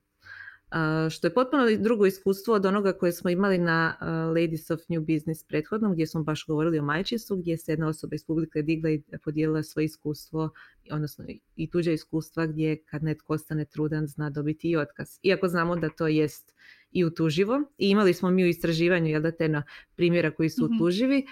što 1.11 1.27
je 1.27 1.35
potpuno 1.35 1.65
drugo 1.79 2.07
iskustvo 2.07 2.55
od 2.55 2.67
onoga 2.67 2.93
koje 2.93 3.13
smo 3.13 3.31
imali 3.31 3.59
na 3.59 3.97
Ladies 4.37 4.71
of 4.71 4.81
New 4.89 5.01
Business 5.01 5.45
prethodnom, 5.45 5.93
gdje 5.93 6.07
smo 6.07 6.23
baš 6.23 6.47
govorili 6.47 6.79
o 6.79 6.83
majčinstvu, 6.83 7.37
gdje 7.37 7.57
se 7.59 7.73
jedna 7.73 7.89
osoba 7.89 8.15
iz 8.15 8.25
publike 8.25 8.63
digla 8.63 8.91
i 8.91 9.03
podijelila 9.25 9.63
svoje 9.63 9.85
iskustvo, 9.85 10.51
odnosno 10.91 11.25
i 11.57 11.71
tuđe 11.71 11.93
iskustva 11.93 12.47
gdje 12.47 12.85
kad 12.85 13.03
netko 13.03 13.35
ostane 13.35 13.65
trudan 13.65 14.07
zna 14.07 14.31
dobiti 14.31 14.71
i 14.71 14.77
otkaz. 14.77 15.19
Iako 15.23 15.49
znamo 15.49 15.77
da 15.77 15.89
to 15.89 16.09
jest 16.09 16.55
i 16.91 17.05
utuživo. 17.05 17.63
I 17.79 17.91
imali 17.91 18.15
smo 18.15 18.31
mi 18.31 18.45
u 18.45 18.49
istraživanju 18.49 19.07
jel 19.07 19.23
da 19.23 19.33
te 19.33 19.49
na 19.49 19.63
primjera 19.97 20.31
koji 20.31 20.51
su 20.51 20.65
mm 20.65 20.75
utuživi, 20.77 21.27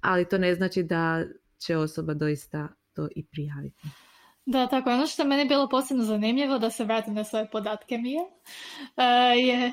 ali 0.00 0.28
to 0.28 0.38
ne 0.38 0.54
znači 0.54 0.82
da 0.82 1.24
će 1.58 1.76
osoba 1.76 2.14
doista 2.14 2.68
to 2.94 3.08
i 3.16 3.24
prijaviti. 3.26 3.88
Da, 4.46 4.66
tako 4.66 4.90
ono 4.90 5.06
što 5.06 5.22
je 5.22 5.28
meni 5.28 5.44
bilo 5.44 5.68
posebno 5.68 6.04
zanimljivo, 6.04 6.58
da 6.58 6.70
se 6.70 6.84
vratim 6.84 7.14
na 7.14 7.24
svoje 7.24 7.50
podatke 7.50 7.98
Mije, 7.98 8.20
uh, 8.20 9.46
je... 9.46 9.72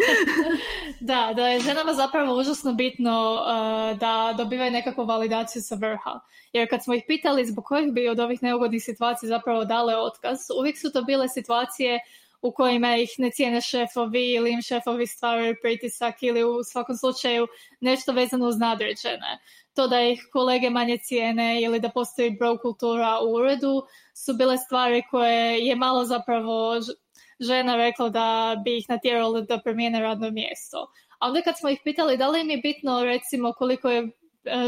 da, 1.10 1.32
da 1.36 1.48
je 1.48 1.60
ženama 1.60 1.92
zapravo 1.92 2.38
užasno 2.40 2.72
bitno 2.72 3.34
uh, 3.34 3.98
da 3.98 4.34
dobivaju 4.36 4.70
nekakvu 4.70 5.04
validaciju 5.04 5.62
sa 5.62 5.74
vrha. 5.74 6.20
Jer 6.52 6.70
kad 6.70 6.84
smo 6.84 6.94
ih 6.94 7.02
pitali 7.06 7.46
zbog 7.46 7.64
kojih 7.64 7.92
bi 7.92 8.08
od 8.08 8.20
ovih 8.20 8.42
neugodnih 8.42 8.84
situacija 8.84 9.28
zapravo 9.28 9.64
dale 9.64 9.96
otkaz, 9.96 10.38
uvijek 10.60 10.78
su 10.78 10.92
to 10.92 11.02
bile 11.02 11.28
situacije 11.28 12.00
u 12.42 12.52
kojima 12.52 12.96
ih 12.96 13.10
ne 13.18 13.30
cijene 13.30 13.60
šefovi 13.60 14.32
ili 14.32 14.52
im 14.52 14.62
šefovi 14.62 15.06
stvaraju 15.06 15.56
pritisak 15.62 16.22
ili 16.22 16.44
u 16.44 16.64
svakom 16.64 16.96
slučaju 16.96 17.46
nešto 17.80 18.12
vezano 18.12 18.46
uz 18.46 18.58
nadređene 18.58 19.38
to 19.78 19.88
da 19.88 20.00
ih 20.00 20.20
kolege 20.32 20.70
manje 20.70 20.98
cijene 20.98 21.62
ili 21.62 21.80
da 21.80 21.88
postoji 21.88 22.30
bro 22.30 22.58
kultura 22.58 23.18
u 23.20 23.34
uredu 23.34 23.82
su 24.14 24.34
bile 24.34 24.56
stvari 24.58 25.02
koje 25.10 25.66
je 25.66 25.76
malo 25.76 26.04
zapravo 26.04 26.80
žena 27.40 27.76
rekla 27.76 28.08
da 28.08 28.56
bi 28.64 28.78
ih 28.78 28.86
natjeralo 28.88 29.40
da 29.40 29.60
promijene 29.64 30.00
radno 30.00 30.30
mjesto. 30.30 30.86
A 31.18 31.26
onda 31.28 31.42
kad 31.42 31.58
smo 31.58 31.68
ih 31.68 31.80
pitali 31.84 32.16
da 32.16 32.28
li 32.28 32.40
im 32.40 32.50
je 32.50 32.56
bitno 32.56 33.04
recimo 33.04 33.52
koliko 33.52 33.90
je 33.90 34.02
e, 34.02 34.08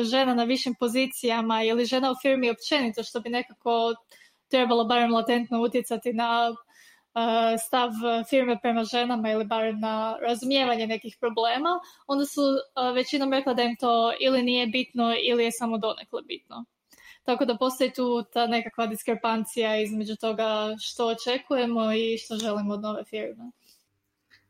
žena 0.04 0.34
na 0.34 0.44
višim 0.44 0.74
pozicijama 0.80 1.62
ili 1.62 1.84
žena 1.84 2.10
u 2.10 2.20
firmi 2.22 2.50
općenito 2.50 3.02
što 3.02 3.20
bi 3.20 3.30
nekako 3.30 3.94
trebalo 4.48 4.84
barem 4.84 5.14
latentno 5.14 5.62
utjecati 5.62 6.12
na 6.12 6.54
stav 7.66 7.90
firme 8.28 8.58
prema 8.62 8.84
ženama 8.84 9.30
ili 9.30 9.44
barem 9.44 9.80
na 9.80 10.16
razumijevanje 10.20 10.86
nekih 10.86 11.16
problema, 11.20 11.68
onda 12.06 12.24
su 12.26 12.40
e, 12.40 12.92
većinom 12.92 13.32
rekla 13.32 13.54
da 13.54 13.62
im 13.62 13.76
to 13.76 14.12
ili 14.20 14.42
nije 14.42 14.66
bitno 14.66 15.14
ili 15.24 15.44
je 15.44 15.52
samo 15.52 15.78
donekle 15.78 16.22
bitno. 16.22 16.64
Tako 17.22 17.44
da 17.44 17.56
postoji 17.56 17.92
tu 17.92 18.22
ta 18.32 18.46
nekakva 18.46 18.86
diskrepancija 18.86 19.76
između 19.82 20.16
toga 20.16 20.76
što 20.80 21.06
očekujemo 21.06 21.92
i 21.92 22.18
što 22.18 22.36
želimo 22.36 22.74
od 22.74 22.80
nove 22.80 23.04
firme. 23.04 23.50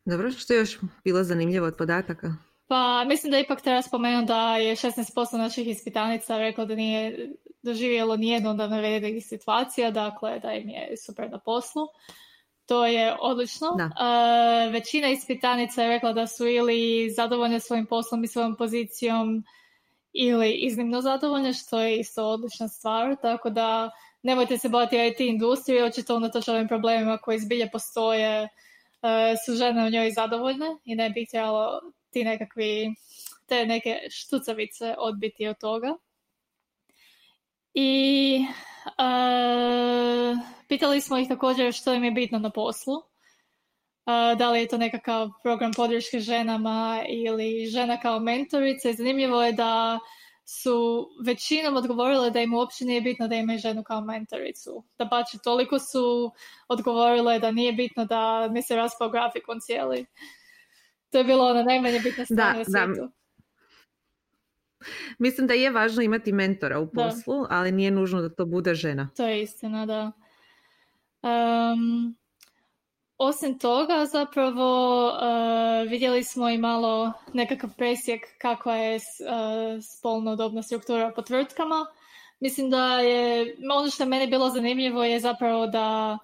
Dobro, 0.05 0.31
što 0.31 0.53
je 0.53 0.59
još 0.59 0.79
bilo 1.05 1.25
zanimljivo 1.25 1.67
od 1.67 1.77
podataka? 1.77 2.35
Pa 2.67 3.05
mislim 3.05 3.31
da 3.31 3.39
ipak 3.39 3.63
treba 3.63 3.83
spomenuti 3.83 4.27
da 4.27 4.57
je 4.57 4.77
16% 4.77 5.39
naših 5.39 5.69
ispitanica 5.69 6.39
reklo 6.39 6.65
da 6.65 6.75
nije 6.75 7.31
doživjelo 7.63 8.17
nijednu 8.17 8.51
od 8.51 8.57
navedenih 8.57 9.27
situacija, 9.27 9.91
dakle 9.91 10.39
da 10.39 10.53
im 10.53 10.69
je 10.69 10.97
super 11.07 11.31
na 11.31 11.39
poslu. 11.39 11.83
To 12.71 12.87
je 12.87 13.17
odlično. 13.21 13.69
Uh, 13.69 14.73
većina 14.73 15.09
ispitanica 15.09 15.83
je 15.83 15.89
rekla 15.89 16.13
da 16.13 16.27
su 16.27 16.47
ili 16.47 17.11
zadovoljne 17.11 17.61
svojim 17.61 17.87
poslom 17.87 18.25
i 18.25 18.29
svojom 18.29 18.57
pozicijom 18.57 19.45
ili 20.13 20.53
iznimno 20.53 21.01
zadovoljne, 21.01 21.53
što 21.53 21.81
je 21.81 22.01
isto 22.01 22.27
odlična 22.27 22.69
stvar. 22.69 23.17
Tako 23.23 23.51
da 23.51 23.91
nemojte 24.23 24.59
se 24.59 24.69
bojati 24.69 24.97
IT 24.97 25.21
industrije, 25.21 25.85
očito 25.85 26.17
unatoč 26.17 26.49
ovim 26.49 26.69
problemima 26.69 27.19
koji 27.19 27.39
zbilje 27.39 27.71
postoje 27.71 28.43
uh, 28.43 29.11
su 29.47 29.55
žene 29.55 29.87
u 29.87 29.91
njoj 29.91 30.11
zadovoljne 30.11 30.67
i 30.85 30.95
ne 30.95 31.11
bi 31.11 31.27
trebalo 31.31 31.81
ti 32.11 32.25
nekakvi 32.25 32.95
te 33.47 33.67
neke 33.67 33.99
štucavice 34.11 34.95
odbiti 34.99 35.49
od 35.49 35.59
toga. 35.59 35.97
I 37.75 38.45
uh, 38.87 40.60
pitali 40.71 41.01
smo 41.01 41.19
ih 41.19 41.29
također 41.29 41.73
što 41.73 41.95
im 41.95 42.05
je 42.05 42.11
bitno 42.11 42.39
na 42.39 42.51
poslu. 42.51 42.95
Uh, 42.95 44.39
da 44.39 44.51
li 44.51 44.61
je 44.61 44.69
to 44.69 44.79
nekakav 44.79 45.29
program 45.43 45.73
podrške 45.77 46.21
ženama 46.21 47.03
ili 47.09 47.67
žena 47.67 48.01
kao 48.01 48.21
mentorica. 48.21 48.93
zanimljivo 48.93 49.43
je 49.43 49.53
da 49.53 49.99
su 50.45 51.09
većinom 51.27 51.77
odgovorile 51.77 52.31
da 52.31 52.41
im 52.41 52.55
uopće 52.55 52.85
nije 52.85 53.01
bitno 53.01 53.29
da 53.29 53.35
imaju 53.35 53.59
ženu 53.59 53.83
kao 53.83 54.01
mentoricu. 54.01 54.85
Da 54.99 55.05
bače 55.05 55.39
toliko 55.45 55.79
su 55.79 56.33
odgovorile 56.69 57.39
da 57.39 57.51
nije 57.51 57.73
bitno 57.73 58.05
da 58.05 58.49
mi 58.51 58.63
se 58.63 58.77
raspao 58.77 59.11
grafikon 59.11 59.61
cijeli. 59.61 60.07
To 61.11 61.19
je 61.19 61.25
bilo 61.25 61.47
ono 61.47 61.63
najmanje 61.63 62.01
bitno 62.01 62.25
stvar 62.25 62.65
svijetu. 62.65 63.13
Mislim 65.19 65.47
da 65.47 65.55
je 65.55 65.71
važno 65.71 66.03
imati 66.03 66.33
mentora 66.33 66.79
u 66.79 66.91
poslu, 66.91 67.47
ali 67.51 67.73
nije 67.73 67.91
nužno 67.91 68.23
da 68.23 68.35
to 68.35 68.47
bude 68.47 68.75
žena. 68.75 69.11
To 69.17 69.27
je 69.27 69.43
istina, 69.43 69.87
da. 69.87 70.13
Um, 71.23 72.17
osim 73.19 73.59
toga, 73.59 74.07
zapravo 74.07 75.07
uh, 75.09 75.91
vidjeli 75.91 76.25
smo 76.25 76.49
i 76.49 76.59
malo 76.59 77.13
nekakav 77.33 77.71
presjek 77.77 78.21
kakva 78.39 78.77
je 78.77 78.97
uh, 78.97 79.03
spolno 79.99 80.37
dobna 80.37 80.63
struktura 80.63 81.13
po 81.17 81.23
tvrtkama. 81.23 81.87
Mislim 82.41 82.71
da 82.71 83.01
je, 83.01 83.57
ono 83.73 83.91
što 83.91 84.03
je 84.03 84.09
meni 84.09 84.27
bilo 84.27 84.51
zanimljivo 84.51 85.05
je 85.05 85.21
zapravo 85.21 85.67
da 85.67 86.19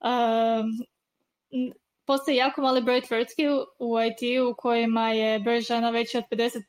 um, 0.00 1.72
postoji 2.06 2.36
jako 2.36 2.62
mali 2.62 2.82
broj 2.82 3.00
tvrtki 3.00 3.48
u 3.78 3.96
IT 4.00 4.40
u 4.50 4.54
kojima 4.58 5.10
je 5.10 5.38
broj 5.38 5.60
žena 5.60 5.90
veći 5.90 6.18
od 6.18 6.24
50% 6.30 6.60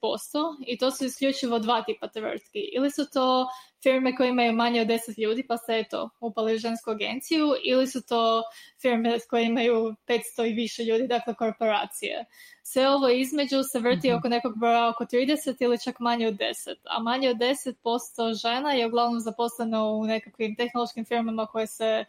i 0.67 0.77
to 0.77 0.91
su 0.91 1.05
isključivo 1.05 1.59
dva 1.59 1.81
tipa 1.81 2.07
tvrtki. 2.07 2.59
Ili 2.75 2.91
su 2.91 3.05
to 3.13 3.47
firme 3.83 4.15
koje 4.15 4.29
imaju 4.29 4.53
manje 4.53 4.81
od 4.81 4.87
10 4.87 5.21
ljudi 5.21 5.45
pa 5.47 5.57
se 5.57 5.79
eto 5.79 6.09
upali 6.19 6.55
u 6.55 6.57
žensku 6.57 6.91
agenciju 6.91 7.47
ili 7.63 7.87
su 7.87 8.01
to 8.07 8.43
firme 8.81 9.19
koje 9.29 9.45
imaju 9.45 9.95
500 10.07 10.49
i 10.49 10.53
više 10.53 10.83
ljudi, 10.83 11.07
dakle 11.07 11.33
korporacije. 11.33 12.25
Sve 12.63 12.89
ovo 12.89 13.09
između 13.09 13.63
se 13.63 13.79
vrti 13.79 14.09
mhm. 14.09 14.17
oko 14.17 14.27
nekog 14.27 14.59
broja 14.59 14.89
oko 14.89 15.05
30 15.05 15.55
ili 15.59 15.79
čak 15.83 15.99
manje 15.99 16.27
od 16.27 16.33
10, 16.33 16.75
a 16.83 16.99
manje 16.99 17.29
od 17.29 17.37
10% 17.37 18.41
žena 18.41 18.71
je 18.71 18.87
uglavnom 18.87 19.19
zaposleno 19.19 19.91
u 19.91 20.05
nekakvim 20.05 20.55
tehnološkim 20.55 21.05
firmama 21.05 21.45
koje 21.45 21.67
se 21.67 22.05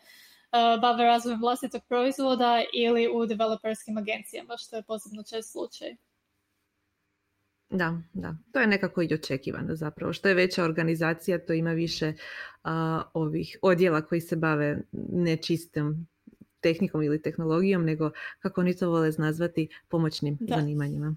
bave 0.80 1.04
razvojem 1.04 1.40
vlastitog 1.40 1.82
proizvoda 1.88 2.62
ili 2.72 3.08
u 3.14 3.26
developerskim 3.26 3.98
agencijama, 3.98 4.56
što 4.56 4.76
je 4.76 4.82
posebno 4.82 5.22
čest 5.22 5.52
slučaj. 5.52 5.96
Da, 7.70 7.98
da. 8.12 8.34
To 8.52 8.60
je 8.60 8.66
nekako 8.66 9.02
i 9.02 9.14
očekivano 9.14 9.74
zapravo. 9.74 10.12
Što 10.12 10.28
je 10.28 10.34
veća 10.34 10.64
organizacija, 10.64 11.44
to 11.46 11.52
ima 11.52 11.72
više 11.72 12.12
ovih 13.14 13.58
odjela 13.62 14.02
koji 14.02 14.20
se 14.20 14.36
bave 14.36 14.78
nečistom 15.12 16.06
tehnikom 16.60 17.02
ili 17.02 17.22
tehnologijom, 17.22 17.84
nego 17.84 18.10
kako 18.38 18.60
oni 18.60 18.76
to 18.76 18.90
vole 18.90 19.10
nazvati 19.18 19.68
pomoćnim 19.88 20.38
zanimanjima. 20.40 21.16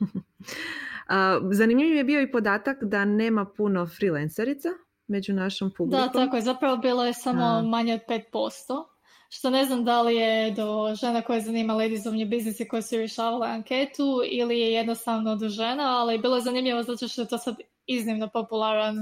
Zanimljiv 1.52 1.96
je 1.96 2.04
bio 2.04 2.22
i 2.22 2.32
podatak 2.32 2.84
da 2.84 3.04
nema 3.04 3.44
puno 3.44 3.86
freelancerica 3.86 4.68
među 5.08 5.32
našom 5.32 5.70
publikom. 5.76 6.06
Da, 6.06 6.12
tako 6.12 6.36
je. 6.36 6.42
Zapravo 6.42 6.76
bilo 6.76 7.04
je 7.04 7.12
samo 7.12 7.62
manje 7.62 7.94
od 7.94 8.00
5% 8.32 8.84
što 9.30 9.50
ne 9.50 9.64
znam 9.64 9.84
da 9.84 10.02
li 10.02 10.16
je 10.16 10.50
do 10.50 10.94
žena 10.94 11.22
koje 11.22 11.40
zanima 11.40 11.74
Ladies 11.74 12.06
of 12.06 12.14
New 12.14 12.28
Business 12.28 12.60
i 12.60 12.68
koje 12.68 12.82
su 12.82 12.96
rješavale 12.96 13.48
anketu 13.48 14.22
ili 14.30 14.60
je 14.60 14.72
jednostavno 14.72 15.36
do 15.36 15.48
žena, 15.48 15.98
ali 15.98 16.18
bilo 16.18 16.36
je 16.36 16.42
zanimljivo 16.42 16.82
zato 16.82 17.08
što 17.08 17.22
je 17.22 17.28
to 17.28 17.38
sad 17.38 17.56
iznimno 17.86 18.28
popularan 18.28 18.96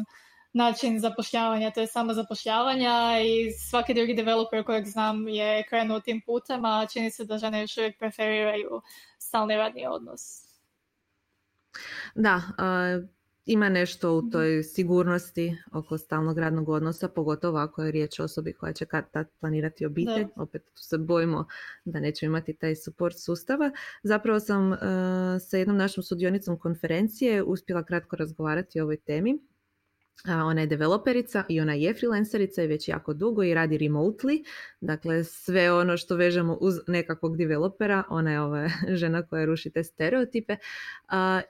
način 0.53 1.01
zapošljavanja, 1.01 1.71
to 1.71 1.81
je 1.81 1.87
samo 1.87 2.15
zapošljavanja 2.15 3.21
i 3.25 3.51
svaki 3.51 3.95
drugi 3.95 4.15
developer 4.15 4.65
kojeg 4.65 4.87
znam 4.87 5.29
je 5.29 5.65
krenuo 5.69 6.01
tim 6.01 6.21
putem, 6.27 6.65
a 6.65 6.87
čini 6.93 7.11
se 7.11 7.25
da 7.25 7.39
žene 7.39 7.61
još 7.61 7.77
uvijek 7.77 7.99
preferiraju 7.99 8.83
stalni 9.19 9.57
radni 9.57 9.87
odnos. 9.87 10.21
Da, 12.15 12.43
ima 13.47 13.69
nešto 13.69 14.13
u 14.13 14.31
toj 14.31 14.63
sigurnosti 14.63 15.57
oko 15.73 15.99
stalnog 15.99 16.39
radnog 16.39 16.69
odnosa, 16.69 17.09
pogotovo 17.09 17.59
ako 17.59 17.83
je 17.83 17.93
riječ 17.93 18.21
o 18.21 18.25
osobi 18.25 18.53
koja 18.53 18.73
će 18.73 18.87
kad 18.87 19.11
tad 19.11 19.27
planirati 19.41 19.87
obitelj. 19.87 20.27
Opet 20.37 20.63
se 20.75 20.99
bojimo 20.99 21.47
da 21.85 22.01
nećemo 22.01 22.31
imati 22.31 22.55
taj 22.55 22.77
support 22.77 23.17
sustava. 23.19 23.71
Zapravo 24.03 24.41
sam 24.41 24.73
uh, 24.73 24.79
sa 25.41 25.57
jednom 25.57 25.77
našom 25.77 26.03
sudionicom 26.05 26.59
konferencije 26.59 27.43
uspjela 27.43 27.85
kratko 27.85 28.17
razgovarati 28.17 28.81
o 28.81 28.83
ovoj 28.83 28.97
temi 28.97 29.39
ona 30.25 30.61
je 30.61 30.67
developerica 30.67 31.45
i 31.49 31.61
ona 31.61 31.73
je 31.73 31.95
freelancerica 31.95 32.63
i 32.63 32.67
već 32.67 32.89
jako 32.89 33.15
dugo 33.15 33.43
i 33.43 33.55
radi 33.55 33.79
remotely. 33.79 34.45
Dakle, 34.87 35.25
sve 35.25 35.73
ono 35.73 35.97
što 35.97 36.17
vežemo 36.17 36.59
uz 36.61 36.75
nekakvog 36.87 37.37
developera, 37.37 38.03
ona 38.09 38.33
je 38.33 38.41
ova 38.41 38.69
žena 39.01 39.23
koja 39.27 39.45
ruši 39.45 39.71
te 39.71 39.85
stereotipe. 39.85 40.57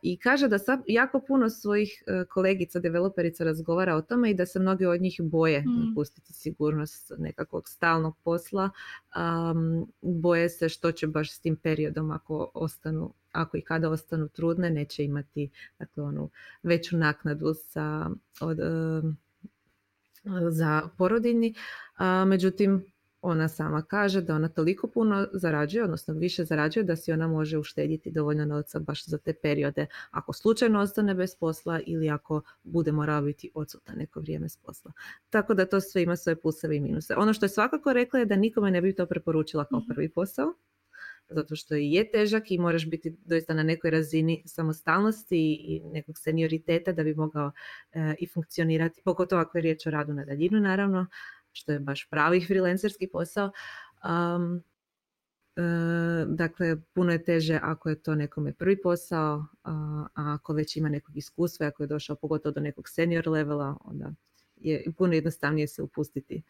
I 0.02 0.18
kaže 0.18 0.48
da 0.48 0.58
sad 0.58 0.82
jako 0.86 1.20
puno 1.20 1.50
svojih 1.50 2.02
e, 2.06 2.24
kolegica 2.24 2.80
developerica 2.80 3.44
razgovara 3.44 3.96
o 3.96 4.02
tome 4.02 4.30
i 4.30 4.34
da 4.34 4.46
se 4.46 4.60
mnogi 4.60 4.86
od 4.86 5.00
njih 5.00 5.20
boje 5.22 5.60
mm. 5.60 5.88
napustiti 5.88 6.32
sigurnost 6.32 7.12
nekakvog 7.18 7.68
stalnog 7.68 8.16
posla. 8.24 8.70
boje 10.00 10.48
se 10.48 10.68
što 10.68 10.92
će 10.92 11.06
baš 11.06 11.32
s 11.32 11.40
tim 11.40 11.56
periodom 11.56 12.10
ako 12.10 12.50
ostanu 12.54 13.14
ako 13.32 13.56
i 13.56 13.62
kada 13.62 13.90
ostanu 13.90 14.28
trudne 14.28 14.70
neće 14.70 15.04
imati 15.04 15.50
dakle, 15.78 16.02
onu 16.02 16.30
veću 16.62 16.96
naknadu 16.96 17.54
za, 17.72 18.10
od, 18.40 18.58
za 20.50 20.88
porodini. 20.98 21.54
međutim, 22.26 22.95
ona 23.22 23.48
sama 23.48 23.82
kaže 23.82 24.22
da 24.22 24.34
ona 24.34 24.48
toliko 24.48 24.88
puno 24.88 25.28
zarađuje, 25.32 25.84
odnosno 25.84 26.14
više 26.14 26.44
zarađuje 26.44 26.84
da 26.84 26.96
si 26.96 27.12
ona 27.12 27.28
može 27.28 27.58
uštedjeti 27.58 28.10
dovoljno 28.10 28.44
novca 28.44 28.78
baš 28.78 29.06
za 29.06 29.18
te 29.18 29.32
periode 29.32 29.86
ako 30.10 30.32
slučajno 30.32 30.80
ostane 30.80 31.14
bez 31.14 31.34
posla 31.40 31.80
ili 31.86 32.10
ako 32.10 32.42
bude 32.62 32.92
morao 32.92 33.22
biti 33.22 33.50
odsutan 33.54 33.96
neko 33.98 34.20
vrijeme 34.20 34.48
s 34.48 34.56
posla. 34.56 34.92
Tako 35.30 35.54
da 35.54 35.66
to 35.66 35.80
sve 35.80 36.02
ima 36.02 36.16
svoje 36.16 36.40
pluseve 36.40 36.76
i 36.76 36.80
minuse. 36.80 37.14
Ono 37.16 37.32
što 37.32 37.44
je 37.44 37.50
svakako 37.50 37.92
rekla 37.92 38.18
je 38.18 38.26
da 38.26 38.36
nikome 38.36 38.70
ne 38.70 38.80
bi 38.80 38.94
to 38.94 39.06
preporučila 39.06 39.64
kao 39.64 39.78
mhm. 39.78 39.88
prvi 39.88 40.08
posao, 40.08 40.54
zato 41.28 41.56
što 41.56 41.74
je 41.74 42.10
težak 42.10 42.50
i 42.50 42.58
moraš 42.58 42.90
biti 42.90 43.16
doista 43.24 43.54
na 43.54 43.62
nekoj 43.62 43.90
razini 43.90 44.42
samostalnosti 44.46 45.54
i 45.54 45.80
nekog 45.84 46.18
senioriteta 46.18 46.92
da 46.92 47.04
bi 47.04 47.14
mogao 47.14 47.52
e, 47.92 48.14
i 48.18 48.26
funkcionirati, 48.26 49.02
pogotovo 49.04 49.42
ako 49.42 49.58
je 49.58 49.62
riječ 49.62 49.86
o 49.86 49.90
radu 49.90 50.12
na 50.12 50.24
daljinu 50.24 50.60
naravno, 50.60 51.06
što 51.56 51.72
je 51.72 51.78
baš 51.78 52.08
pravi 52.10 52.46
freelancerski 52.46 53.08
posao. 53.12 53.50
Um, 54.04 54.62
dakle, 56.26 56.76
puno 56.94 57.12
je 57.12 57.24
teže 57.24 57.60
ako 57.62 57.88
je 57.88 58.02
to 58.02 58.14
nekome 58.14 58.52
prvi 58.52 58.82
posao, 58.82 59.44
a 59.64 60.06
ako 60.14 60.52
već 60.52 60.76
ima 60.76 60.88
nekog 60.88 61.16
iskustva, 61.16 61.66
ako 61.66 61.82
je 61.82 61.86
došao 61.86 62.16
pogotovo 62.16 62.52
do 62.52 62.60
nekog 62.60 62.88
senior 62.88 63.28
levela, 63.28 63.76
onda 63.80 64.12
je 64.56 64.84
puno 64.98 65.12
jednostavnije 65.12 65.68
se 65.68 65.82
upustiti 65.82 66.42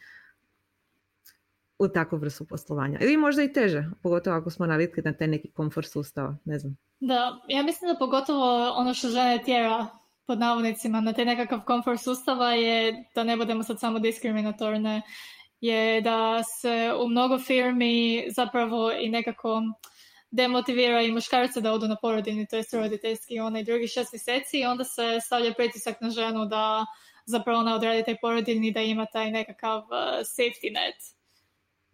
u 1.78 1.88
takvu 1.88 2.18
vrstu 2.18 2.44
poslovanja. 2.44 2.98
Ili 3.00 3.16
možda 3.16 3.42
i 3.42 3.52
teže, 3.52 3.84
pogotovo 4.02 4.36
ako 4.36 4.50
smo 4.50 4.66
navikli 4.66 5.02
na 5.02 5.12
taj 5.12 5.28
neki 5.28 5.50
komfort 5.50 5.88
sustava, 5.88 6.36
ne 6.44 6.58
znam. 6.58 6.76
Da, 7.00 7.40
ja 7.48 7.62
mislim 7.62 7.92
da 7.92 7.98
pogotovo 7.98 8.72
ono 8.76 8.94
što 8.94 9.08
žene 9.08 9.42
tjera 9.44 9.86
pod 10.26 10.38
navodnicima 10.38 11.00
na 11.00 11.12
taj 11.12 11.24
nekakav 11.24 11.60
komfort 11.60 12.02
sustava 12.02 12.52
je 12.52 13.04
da 13.14 13.24
ne 13.24 13.36
budemo 13.36 13.62
sad 13.62 13.80
samo 13.80 13.98
diskriminatorne, 13.98 15.02
je 15.60 16.00
da 16.00 16.42
se 16.42 16.92
u 17.00 17.08
mnogo 17.08 17.38
firmi 17.38 18.24
zapravo 18.36 18.92
i 18.92 19.08
nekako 19.08 19.62
demotivira 20.30 21.02
i 21.02 21.12
muškarce 21.12 21.60
da 21.60 21.72
odu 21.72 21.88
na 21.88 21.96
porodini, 22.02 22.46
to 22.46 22.56
je 22.56 22.64
roditeljski 22.72 23.38
onaj 23.40 23.64
drugi 23.64 23.88
šest 23.88 24.12
mjeseci 24.12 24.60
i 24.60 24.64
onda 24.64 24.84
se 24.84 25.20
stavlja 25.26 25.52
pritisak 25.54 26.00
na 26.00 26.10
ženu 26.10 26.46
da 26.46 26.86
zapravo 27.26 27.58
ona 27.58 27.74
odradi 27.74 28.04
taj 28.04 28.16
porodini 28.20 28.72
da 28.72 28.80
ima 28.80 29.06
taj 29.06 29.30
nekakav 29.30 29.78
uh, 29.78 29.88
safety 30.22 30.72
net 30.72 31.15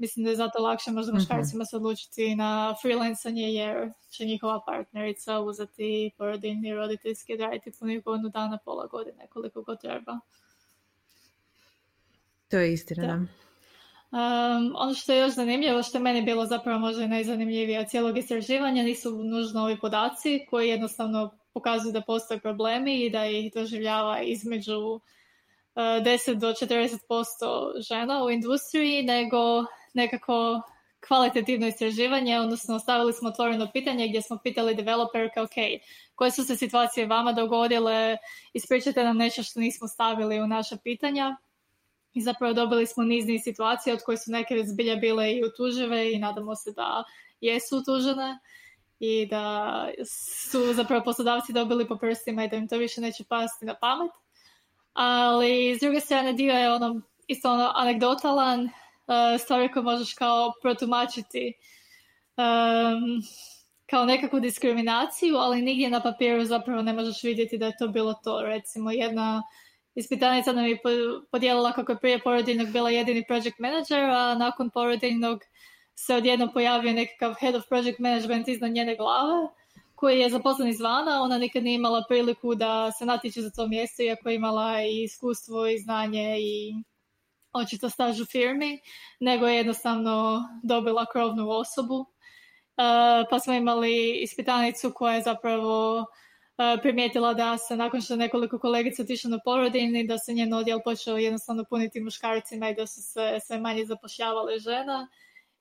mislim 0.03 0.25
da 0.25 0.31
je 0.31 0.37
zato 0.37 0.63
lakše 0.63 0.91
možda 0.91 1.13
mhm. 1.13 1.19
muškarcima 1.19 1.65
se 1.65 1.77
odlučiti 1.77 2.35
na 2.35 2.75
freelancanje 2.83 3.43
jer 3.43 3.91
će 4.11 4.25
njihova 4.25 4.61
partnerica 4.67 5.41
uzeti 5.41 6.11
porodini 6.19 6.75
roditeljski 6.75 7.37
raditi 7.37 7.73
punih 7.79 8.05
godinu 8.05 8.29
dana, 8.29 8.59
pola 8.65 8.87
godine, 8.87 9.27
koliko 9.33 9.63
god 9.63 9.81
treba. 9.81 10.19
To 12.49 12.57
je 12.59 12.73
istina, 12.73 13.07
da. 13.07 13.15
Um, 13.15 14.73
ono 14.77 14.95
što 14.95 15.13
je 15.13 15.21
još 15.21 15.35
zanimljivo, 15.35 15.83
što 15.83 15.99
je 15.99 16.03
meni 16.03 16.23
bilo 16.23 16.47
zapravo 16.47 16.79
možda 16.79 17.05
i 17.05 17.09
najzanimljivije 17.09 17.81
od 17.81 17.89
cijelog 17.89 18.19
istraživanja, 18.19 18.83
nisu 18.83 19.25
nužno 19.25 19.63
ovi 19.63 19.79
podaci 19.81 20.47
koji 20.51 20.69
jednostavno 20.69 21.31
pokazuju 21.55 21.93
da 21.93 22.01
postoje 22.01 22.41
problemi 22.41 23.05
i 23.05 23.11
da 23.11 23.27
ih 23.27 23.53
doživljava 23.55 24.23
između 24.23 24.79
uh, 24.79 25.01
10 25.75 26.35
do 26.35 26.49
40% 26.49 26.99
žena 27.89 28.25
u 28.25 28.31
industriji, 28.31 29.03
nego 29.03 29.65
nekako 29.95 30.63
kvalitativno 31.09 31.67
istraživanje, 31.67 32.41
odnosno 32.41 32.79
stavili 32.79 33.13
smo 33.13 33.29
otvoreno 33.29 33.69
pitanje 33.73 34.09
gdje 34.09 34.23
smo 34.23 34.39
pitali 34.43 34.75
developerke, 34.75 35.41
ok, 35.41 35.55
koje 36.15 36.31
su 36.31 36.45
se 36.45 36.57
situacije 36.57 37.07
vama 37.07 37.33
dogodile, 37.33 38.17
ispričajte 38.53 39.05
nam 39.05 39.17
nešto 39.17 39.43
što 39.43 39.61
nismo 39.61 39.89
stavili 39.89 40.41
u 40.41 40.47
naša 40.47 40.77
pitanja. 40.77 41.37
I 42.15 42.23
zapravo 42.23 42.55
dobili 42.55 42.87
smo 42.87 43.05
niz 43.05 43.27
niz 43.27 43.41
situacija 43.45 43.95
od 43.95 44.03
kojih 44.05 44.21
su 44.25 44.31
neke 44.31 44.65
zbilja 44.65 44.97
bile 44.97 45.33
i 45.33 45.45
utužive 45.45 46.13
i 46.13 46.19
nadamo 46.19 46.57
se 46.57 46.73
da 46.73 47.05
jesu 47.41 47.79
utužene. 47.79 48.39
i 49.05 49.27
da 49.27 49.89
su 50.49 50.73
zapravo 50.75 51.05
poslodavci 51.05 51.53
dobili 51.53 51.89
po 51.89 51.97
prstima 51.97 52.45
i 52.45 52.49
da 52.49 52.57
im 52.57 52.69
to 52.69 52.77
više 52.77 53.01
neće 53.01 53.25
pasti 53.25 53.67
na 53.67 53.75
pamet. 53.75 54.11
Ali 54.93 55.75
s 55.77 55.81
druge 55.81 56.01
strane 56.01 56.33
dio 56.33 56.53
je 56.55 56.73
ono 56.73 57.01
isto 57.27 57.53
ono 57.53 57.73
anegdotalan, 57.75 58.69
stvari 59.39 59.73
koje 59.73 59.83
možeš 59.83 60.15
kao 60.15 60.53
protumačiti 60.63 61.53
um, 62.37 63.23
kao 63.91 64.05
nekakvu 64.05 64.41
diskriminaciju, 64.41 65.37
ali 65.37 65.63
nigdje 65.63 65.91
na 65.91 66.01
papiru 66.03 66.45
zapravo 66.45 66.83
ne 66.83 66.93
možeš 66.93 67.23
vidjeti 67.23 67.59
da 67.59 67.67
je 67.67 67.77
to 67.79 67.89
bilo 67.89 68.15
to. 68.15 68.43
Recimo 68.43 68.91
jedna 68.91 69.43
ispitanica 69.95 70.53
nam 70.53 70.67
je 70.67 70.79
podijelila 71.31 71.73
kako 71.73 71.93
je 71.93 71.99
prije 71.99 72.19
porodiljnog 72.19 72.69
bila 72.69 72.91
jedini 72.91 73.25
project 73.27 73.59
manager, 73.59 74.05
a 74.05 74.35
nakon 74.35 74.71
porodiljnog 74.71 75.41
se 75.95 76.15
odjednom 76.15 76.53
pojavio 76.53 76.93
nekakav 76.93 77.35
head 77.41 77.55
of 77.55 77.69
project 77.69 77.99
management 77.99 78.49
iznad 78.49 78.73
njene 78.73 78.97
glave 78.97 79.49
koji 79.95 80.21
je 80.21 80.31
zaposlen 80.31 80.69
izvana, 80.69 81.23
ona 81.23 81.39
nikad 81.39 81.65
nije 81.65 81.75
imala 81.75 82.05
priliku 82.09 82.55
da 82.55 82.93
se 82.93 83.07
natječe 83.07 83.41
za 83.41 83.51
to 83.51 83.67
mjesto, 83.67 84.03
iako 84.03 84.29
je 84.29 84.35
imala 84.35 84.83
i 84.83 85.03
iskustvo 85.03 85.67
i 85.67 85.79
znanje 85.79 86.37
i 86.41 86.75
očito 87.53 87.91
staž 87.91 88.21
u 88.21 88.25
firmi, 88.25 88.81
nego 89.21 89.47
je 89.47 89.57
jednostavno 89.57 90.43
dobila 90.63 91.07
krovnu 91.13 91.51
osobu. 91.51 91.95
Uh, 91.97 93.27
pa 93.31 93.41
smo 93.41 93.55
imali 93.55 94.21
ispitanicu 94.23 94.93
koja 94.95 95.15
je 95.15 95.23
zapravo 95.23 95.99
uh, 96.01 96.07
primijetila 96.83 97.35
da 97.35 97.59
se 97.59 97.77
nakon 97.77 98.01
što 98.01 98.17
nekoliko 98.17 98.59
kolegica 98.59 99.03
otišlo 99.03 99.31
na 99.31 99.39
porodini, 99.45 100.07
da 100.07 100.19
se 100.19 100.33
njen 100.33 100.55
odjel 100.55 100.81
počeo 100.85 101.17
jednostavno 101.17 101.65
puniti 101.65 102.01
muškarcima 102.01 102.69
i 102.69 102.75
da 102.75 102.87
su 102.87 103.03
se 103.03 103.39
sve 103.47 103.59
manje 103.59 103.85
zapošljavale 103.85 104.59
žena 104.59 105.09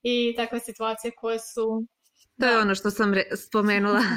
i 0.04 0.34
takve 0.38 0.60
situacije 0.60 1.12
koje 1.18 1.40
su... 1.40 1.86
To 2.40 2.46
je 2.46 2.60
ono 2.60 2.76
što 2.76 2.92
sam 2.92 3.14
spomenula. 3.36 4.02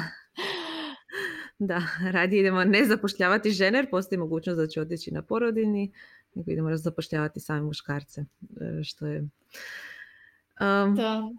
da, 1.59 1.81
radi 2.11 2.39
idemo 2.39 2.63
ne 2.63 2.85
zapošljavati 2.85 3.51
žene 3.51 3.77
jer 3.77 3.89
postoji 3.89 4.19
mogućnost 4.19 4.59
da 4.59 4.67
će 4.67 4.81
otići 4.81 5.11
na 5.11 5.21
porodini, 5.21 5.91
nego 6.35 6.51
idemo 6.51 6.77
zapošljavati 6.77 7.39
same 7.39 7.61
muškarce, 7.61 8.25
e, 8.61 8.83
što 8.83 9.07
je... 9.07 9.19
Um, 9.19 10.95
da. 10.95 11.29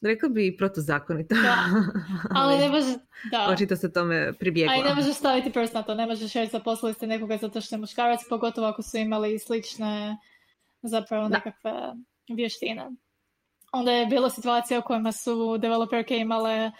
Rekao 0.00 0.28
bi 0.28 0.46
i 0.46 0.56
protuzakonito. 0.56 1.34
Da, 1.34 1.56
ali 2.40 2.58
ne 2.58 2.68
može... 2.68 2.94
Da. 3.30 3.48
Očito 3.52 3.76
se 3.76 3.92
tome 3.92 4.32
pribjegla. 4.38 4.74
Ali 4.74 4.88
ne 4.88 4.94
možeš 4.94 5.16
staviti 5.16 5.52
prst 5.52 5.74
na 5.74 5.82
to, 5.82 5.94
ne 5.94 6.06
možeš 6.06 6.32
reći 6.32 6.52
zaposlili 6.52 6.94
ste 6.94 7.06
nekoga 7.06 7.36
zato 7.36 7.60
što 7.60 7.74
je 7.74 7.78
muškarac, 7.80 8.20
pogotovo 8.28 8.66
ako 8.66 8.82
su 8.82 8.96
imali 8.96 9.38
slične 9.38 10.16
zapravo 10.82 11.28
nekakve 11.28 11.72
vještine 12.28 12.90
onda 13.72 13.92
je 13.92 14.06
bila 14.06 14.30
situacija 14.30 14.78
u 14.78 14.82
kojima 14.82 15.12
su 15.12 15.58
developerke 15.58 16.16
imale 16.16 16.70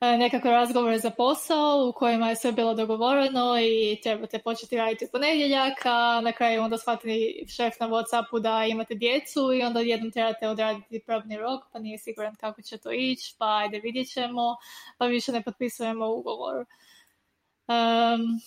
nekakve 0.00 0.50
razgovore 0.50 0.98
za 0.98 1.10
posao 1.10 1.88
u 1.88 1.92
kojima 1.92 2.28
je 2.28 2.36
sve 2.36 2.52
bilo 2.52 2.74
dogovoreno 2.74 3.60
i 3.60 4.00
trebate 4.02 4.38
početi 4.38 4.76
raditi 4.76 5.04
u 5.04 5.08
ponedjeljak, 5.12 5.86
a 5.86 6.20
na 6.24 6.32
kraju 6.32 6.62
onda 6.62 6.78
shvati 6.78 7.44
šef 7.56 7.80
na 7.80 7.88
Whatsappu 7.88 8.40
da 8.40 8.66
imate 8.66 8.94
djecu 8.94 9.52
i 9.52 9.62
onda 9.62 9.80
jednom 9.80 10.10
trebate 10.10 10.48
odraditi 10.48 11.02
probni 11.06 11.36
rok, 11.36 11.64
pa 11.72 11.78
nije 11.78 11.98
siguran 11.98 12.34
kako 12.34 12.62
će 12.62 12.78
to 12.78 12.92
ići, 12.92 13.34
pa 13.38 13.56
ajde 13.56 13.78
vidjet 13.78 14.12
ćemo, 14.12 14.56
pa 14.98 15.06
više 15.06 15.32
ne 15.32 15.42
potpisujemo 15.42 16.08
ugovor. 16.08 16.56
Um, 16.56 18.40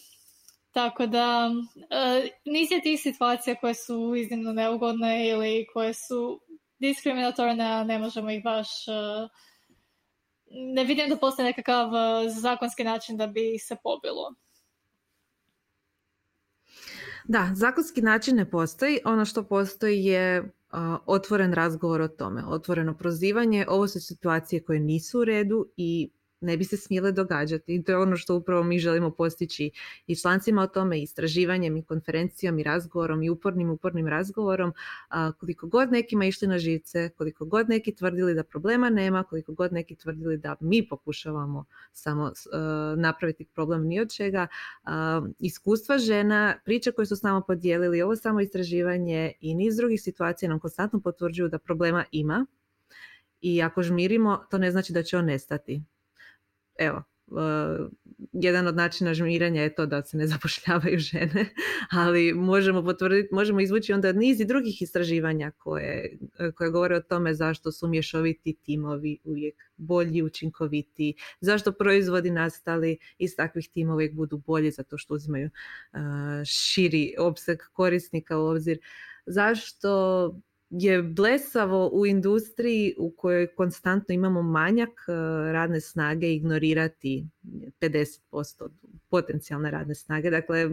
tako 0.72 1.06
da, 1.06 1.52
uh, 1.76 2.30
niz 2.46 2.72
je 2.72 2.82
tih 2.82 3.02
situacija 3.02 3.56
koje 3.56 3.74
su 3.74 4.16
iznimno 4.16 4.54
neugodne 4.54 5.30
ili 5.30 5.68
koje 5.74 5.94
su 5.94 6.42
diskriminatorne, 6.80 7.66
a 7.66 7.84
ne 7.84 8.00
možemo 8.00 8.32
ih 8.32 8.44
baš... 8.44 8.88
E, 8.88 8.92
ne 10.54 10.84
vidim 10.84 11.10
da 11.10 11.18
postoji 11.18 11.46
nekakav 11.46 11.88
e, 11.96 12.30
zakonski 12.30 12.84
način 12.84 13.18
da 13.18 13.28
bi 13.28 13.58
se 13.60 13.76
pobilo. 13.84 14.34
Da, 17.28 17.52
zakonski 17.56 18.02
način 18.02 18.36
ne 18.36 18.50
postoji. 18.50 19.00
Ono 19.06 19.26
što 19.26 19.44
postoji 19.44 20.06
je 20.06 20.38
e, 20.38 20.44
otvoren 21.06 21.54
razgovor 21.54 22.02
o 22.02 22.08
tome, 22.08 22.44
otvoreno 22.46 22.98
prozivanje. 22.98 23.66
Ovo 23.70 23.88
su 23.88 24.00
situacije 24.00 24.63
koje 24.63 24.80
nisu 24.80 25.20
u 25.20 25.26
redu 25.26 25.66
i 25.78 26.12
ne 26.44 26.58
bi 26.58 26.64
se 26.64 26.78
smjele 26.78 27.12
događati. 27.12 27.76
I 27.76 27.84
to 27.84 27.92
je 27.92 27.98
ono 27.98 28.18
što 28.18 28.36
upravo 28.36 28.64
mi 28.64 28.80
želimo 28.80 29.12
postići 29.12 29.72
i 30.08 30.16
člancima 30.16 30.62
o 30.62 30.68
tome, 30.68 31.00
i 31.00 31.04
istraživanjem, 31.04 31.78
i 31.78 31.84
konferencijom, 31.84 32.60
i 32.60 32.64
razgovorom, 32.64 33.24
i 33.24 33.30
upornim, 33.30 33.70
upornim 33.70 34.08
razgovorom. 34.08 34.74
A, 35.10 35.32
koliko 35.32 35.68
god 35.68 35.92
nekima 35.92 36.26
išli 36.26 36.48
na 36.48 36.58
živce, 36.58 37.10
koliko 37.18 37.46
god 37.46 37.70
neki 37.70 37.96
tvrdili 37.96 38.34
da 38.34 38.44
problema 38.44 38.90
nema, 38.90 39.24
koliko 39.24 39.54
god 39.54 39.74
neki 39.74 39.96
tvrdili 39.96 40.38
da 40.38 40.56
mi 40.60 40.88
pokušavamo 40.88 41.66
samo 41.92 42.32
napraviti 42.98 43.46
problem 43.46 43.88
ni 43.88 44.00
od 44.00 44.14
čega, 44.14 44.48
iskustva 45.40 45.98
žena, 45.98 46.56
priče 46.66 46.92
koje 46.92 47.06
su 47.06 47.16
s 47.16 47.22
nama 47.22 47.42
podijelili, 47.42 48.02
ovo 48.02 48.16
samo 48.16 48.42
istraživanje 48.42 49.34
i 49.42 49.56
niz 49.56 49.78
drugih 49.78 50.02
situacija 50.02 50.50
nam 50.50 50.60
konstantno 50.60 51.02
potvrđuju 51.02 51.50
da 51.50 51.60
problema 51.60 52.06
ima 52.12 52.46
i 53.42 53.62
ako 53.62 53.84
žmirimo, 53.84 54.46
to 54.52 54.58
ne 54.58 54.72
znači 54.72 54.94
da 54.94 55.04
će 55.04 55.18
on 55.18 55.26
nestati 55.26 55.84
evo, 56.80 57.04
jedan 58.34 58.68
od 58.68 58.76
načina 58.76 59.14
žmiranja 59.14 59.62
je 59.62 59.76
to 59.76 59.86
da 59.86 60.04
se 60.04 60.18
ne 60.18 60.28
zapošljavaju 60.34 61.00
žene, 61.00 61.46
ali 61.92 62.34
možemo 62.34 62.84
potvrditi, 62.84 63.30
možemo 63.32 63.60
izvući 63.60 63.94
onda 63.94 64.12
niz 64.12 64.40
i 64.40 64.46
drugih 64.46 64.82
istraživanja 64.82 65.52
koje, 65.58 66.18
koje 66.56 66.72
govore 66.72 66.96
o 66.96 67.02
tome 67.02 67.34
zašto 67.34 67.72
su 67.72 67.88
mješoviti 67.88 68.58
timovi 68.64 69.18
uvijek 69.24 69.56
bolji, 69.78 70.24
učinkoviti, 70.24 71.16
zašto 71.42 71.72
proizvodi 71.72 72.32
nastali 72.32 72.98
iz 73.18 73.36
takvih 73.36 73.70
timova 73.74 73.96
uvijek 73.96 74.14
budu 74.14 74.38
bolji 74.38 74.72
zato 74.72 74.98
što 74.98 75.14
uzimaju 75.14 75.50
uh, 75.94 76.00
širi 76.46 77.16
opseg 77.20 77.60
korisnika 77.74 78.38
u 78.40 78.46
obzir, 78.46 78.80
zašto 79.26 80.32
je 80.76 81.04
blesavo 81.04 81.90
u 81.94 82.06
industriji 82.06 82.96
u 82.98 83.12
kojoj 83.12 83.56
konstantno 83.56 84.16
imamo 84.16 84.42
manjak 84.42 84.90
e, 84.90 85.12
radne 85.52 85.82
snage 85.82 86.34
ignorirati 86.34 87.28
50% 87.82 88.70
potencijalne 89.10 89.72
radne 89.72 89.96
snage. 89.96 90.30
Dakle, 90.30 90.70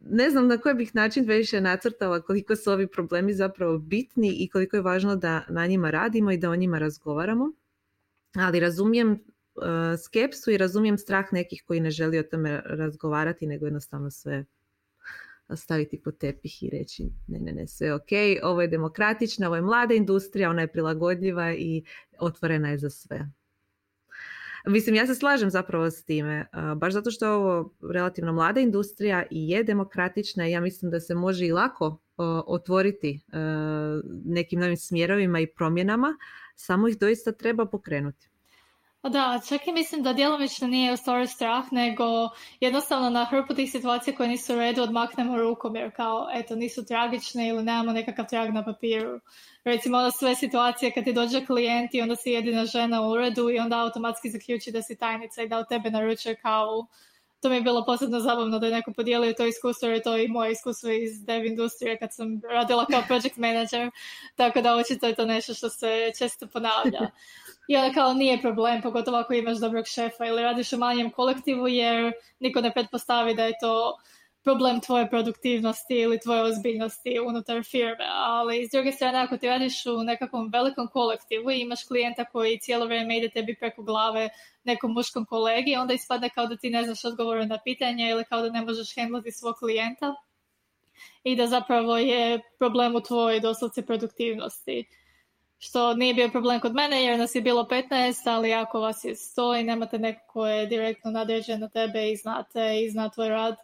ne 0.00 0.30
znam 0.30 0.48
na 0.48 0.58
koji 0.58 0.74
bih 0.74 0.94
način 0.94 1.24
više 1.24 1.60
nacrtala 1.60 2.20
koliko 2.20 2.56
su 2.56 2.70
ovi 2.70 2.86
problemi 2.86 3.34
zapravo 3.34 3.78
bitni 3.78 4.36
i 4.38 4.48
koliko 4.48 4.76
je 4.76 4.82
važno 4.82 5.16
da 5.16 5.44
na 5.48 5.66
njima 5.66 5.90
radimo 5.90 6.30
i 6.30 6.38
da 6.38 6.50
o 6.50 6.56
njima 6.56 6.78
razgovaramo. 6.78 7.52
Ali 8.34 8.60
razumijem 8.60 9.12
e, 9.12 9.18
skepsu 10.04 10.50
i 10.50 10.58
razumijem 10.58 10.98
strah 10.98 11.32
nekih 11.32 11.62
koji 11.66 11.80
ne 11.80 11.90
želi 11.90 12.18
o 12.18 12.22
tome 12.22 12.62
razgovarati, 12.64 13.46
nego 13.46 13.66
jednostavno 13.66 14.10
sve 14.10 14.44
staviti 15.56 16.00
pod 16.00 16.18
tepih 16.18 16.62
i 16.62 16.70
reći 16.70 17.10
ne, 17.26 17.38
ne, 17.38 17.52
ne, 17.52 17.66
sve 17.66 17.94
ok, 17.94 18.10
ovo 18.42 18.62
je 18.62 18.68
demokratična, 18.68 19.46
ovo 19.46 19.56
je 19.56 19.62
mlada 19.62 19.94
industrija, 19.94 20.50
ona 20.50 20.60
je 20.60 20.72
prilagodljiva 20.72 21.52
i 21.52 21.84
otvorena 22.18 22.70
je 22.70 22.78
za 22.78 22.90
sve. 22.90 23.28
Mislim, 24.66 24.94
ja 24.94 25.06
se 25.06 25.14
slažem 25.14 25.50
zapravo 25.50 25.90
s 25.90 26.04
time, 26.04 26.46
baš 26.76 26.92
zato 26.92 27.10
što 27.10 27.24
je 27.24 27.32
ovo 27.32 27.74
relativno 27.92 28.32
mlada 28.32 28.60
industrija 28.60 29.24
i 29.30 29.48
je 29.50 29.64
demokratična 29.64 30.48
i 30.48 30.50
ja 30.50 30.60
mislim 30.60 30.90
da 30.90 31.00
se 31.00 31.14
može 31.14 31.46
i 31.46 31.52
lako 31.52 31.98
otvoriti 32.46 33.20
nekim 34.24 34.60
novim 34.60 34.76
smjerovima 34.76 35.40
i 35.40 35.46
promjenama, 35.46 36.16
samo 36.56 36.88
ih 36.88 36.98
doista 36.98 37.32
treba 37.32 37.66
pokrenuti. 37.66 38.31
Da, 39.08 39.40
čak 39.48 39.66
i 39.66 39.72
mislim 39.72 40.02
da 40.02 40.12
djelomično 40.12 40.68
nije 40.68 40.92
u 40.92 40.96
stvari 40.96 41.26
strah, 41.26 41.72
nego 41.72 42.04
jednostavno 42.60 43.10
na 43.10 43.24
hrpu 43.24 43.54
tih 43.54 43.70
situacija 43.70 44.16
koje 44.16 44.28
nisu 44.28 44.54
u 44.54 44.56
redu 44.56 44.82
odmaknemo 44.82 45.36
rukom 45.36 45.76
jer 45.76 45.96
kao, 45.96 46.28
eto, 46.32 46.56
nisu 46.56 46.84
tragične 46.84 47.48
ili 47.48 47.62
nemamo 47.62 47.92
nekakav 47.92 48.26
trag 48.28 48.54
na 48.54 48.64
papiru. 48.64 49.20
Recimo 49.64 49.98
onda 49.98 50.10
sve 50.10 50.34
situacije 50.34 50.90
kad 50.90 51.04
ti 51.04 51.12
dođe 51.12 51.46
klijent 51.46 51.94
i 51.94 52.00
onda 52.00 52.16
si 52.16 52.30
jedina 52.30 52.64
žena 52.66 53.02
u 53.02 53.10
uredu 53.10 53.50
i 53.50 53.58
onda 53.58 53.80
automatski 53.80 54.30
zaključi 54.30 54.72
da 54.72 54.82
si 54.82 54.98
tajnica 54.98 55.42
i 55.42 55.48
da 55.48 55.58
od 55.58 55.68
tebe 55.68 55.90
naručuje 55.90 56.36
kao 56.36 56.86
to 57.42 57.48
mi 57.48 57.54
je 57.54 57.60
bilo 57.60 57.84
posebno 57.84 58.20
zabavno 58.20 58.58
da 58.58 58.66
je 58.66 58.72
neko 58.72 58.92
podijelio 58.92 59.32
to 59.32 59.46
iskustvo 59.46 59.88
jer 59.88 59.96
je 59.96 60.02
to 60.02 60.16
i 60.16 60.28
moje 60.28 60.52
iskustvo 60.52 60.90
iz 60.90 61.24
dev 61.24 61.44
industrije 61.44 61.98
kad 61.98 62.14
sam 62.14 62.40
radila 62.50 62.86
kao 62.86 63.02
project 63.06 63.36
manager, 63.36 63.90
tako 64.36 64.60
da 64.60 64.76
očito 64.76 65.06
je 65.06 65.14
to 65.14 65.26
nešto 65.26 65.54
što 65.54 65.68
se 65.68 66.12
često 66.18 66.46
ponavlja. 66.46 67.10
I 67.68 67.76
onda 67.76 67.94
kao 67.94 68.14
nije 68.14 68.40
problem, 68.40 68.82
pogotovo 68.82 69.16
ako 69.18 69.34
imaš 69.34 69.58
dobrog 69.58 69.86
šefa 69.86 70.26
ili 70.26 70.42
radiš 70.42 70.72
u 70.72 70.78
manjem 70.78 71.10
kolektivu 71.10 71.68
jer 71.68 72.12
niko 72.40 72.60
ne 72.60 72.72
pretpostavi 72.72 73.34
da 73.34 73.44
je 73.44 73.52
to 73.60 73.98
problem 74.44 74.80
tvoje 74.80 75.10
produktivnosti 75.10 75.94
ili 75.94 76.20
tvoje 76.20 76.42
ozbiljnosti 76.42 77.20
unutar 77.26 77.62
firme. 77.64 78.06
Ali 78.10 78.66
s 78.66 78.70
druge 78.70 78.92
strane, 78.92 79.18
ako 79.18 79.36
ti 79.36 79.48
radiš 79.48 79.86
u 79.86 80.02
nekakvom 80.04 80.50
velikom 80.52 80.88
kolektivu 80.88 81.50
i 81.50 81.60
imaš 81.60 81.84
klijenta 81.84 82.24
koji 82.24 82.58
cijelo 82.58 82.86
vrijeme 82.86 83.18
ide 83.18 83.28
tebi 83.28 83.56
preko 83.60 83.82
glave 83.82 84.28
nekom 84.64 84.92
muškom 84.92 85.26
kolegi, 85.26 85.76
onda 85.76 85.94
ispadne 85.94 86.30
kao 86.30 86.46
da 86.46 86.56
ti 86.56 86.70
ne 86.70 86.84
znaš 86.84 87.04
odgovore 87.04 87.46
na 87.46 87.58
pitanje 87.64 88.10
ili 88.10 88.24
kao 88.24 88.42
da 88.42 88.50
ne 88.50 88.62
možeš 88.62 88.94
hendlati 88.94 89.32
svog 89.32 89.54
klijenta 89.58 90.14
i 91.24 91.36
da 91.36 91.46
zapravo 91.46 91.98
je 91.98 92.40
problem 92.58 92.94
u 92.94 93.00
tvojoj 93.00 93.40
doslovce 93.40 93.86
produktivnosti 93.86 94.84
što 95.64 95.94
nije 95.94 96.14
bio 96.14 96.28
problem 96.28 96.60
kod 96.60 96.74
mene 96.74 97.04
jer 97.04 97.18
nas 97.18 97.34
je 97.34 97.40
bilo 97.40 97.62
15, 97.62 98.30
ali 98.30 98.52
ako 98.52 98.80
vas 98.80 99.04
je 99.04 99.14
100 99.14 99.60
i 99.60 99.64
nemate 99.64 99.98
neko 99.98 100.20
koje 100.26 100.58
je 100.58 100.66
direktno 100.66 101.10
nadređen 101.10 101.60
na 101.60 101.68
tebe 101.68 102.10
i 102.10 102.16
znate 102.16 102.80
i 102.84 102.90
zna 102.90 103.08
tvoj 103.08 103.28
rad, 103.28 103.56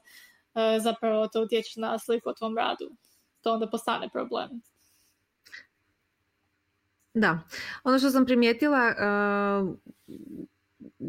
zapravo 0.80 1.28
to 1.28 1.42
utječe 1.42 1.80
na 1.80 1.98
sliku 1.98 2.28
o 2.28 2.34
tvom 2.34 2.56
radu. 2.56 2.96
To 3.40 3.52
onda 3.52 3.70
postane 3.70 4.08
problem. 4.12 4.48
Da, 7.14 7.40
ono 7.84 7.98
što 7.98 8.10
sam 8.10 8.26
primijetila 8.26 8.78
e, 8.78 8.94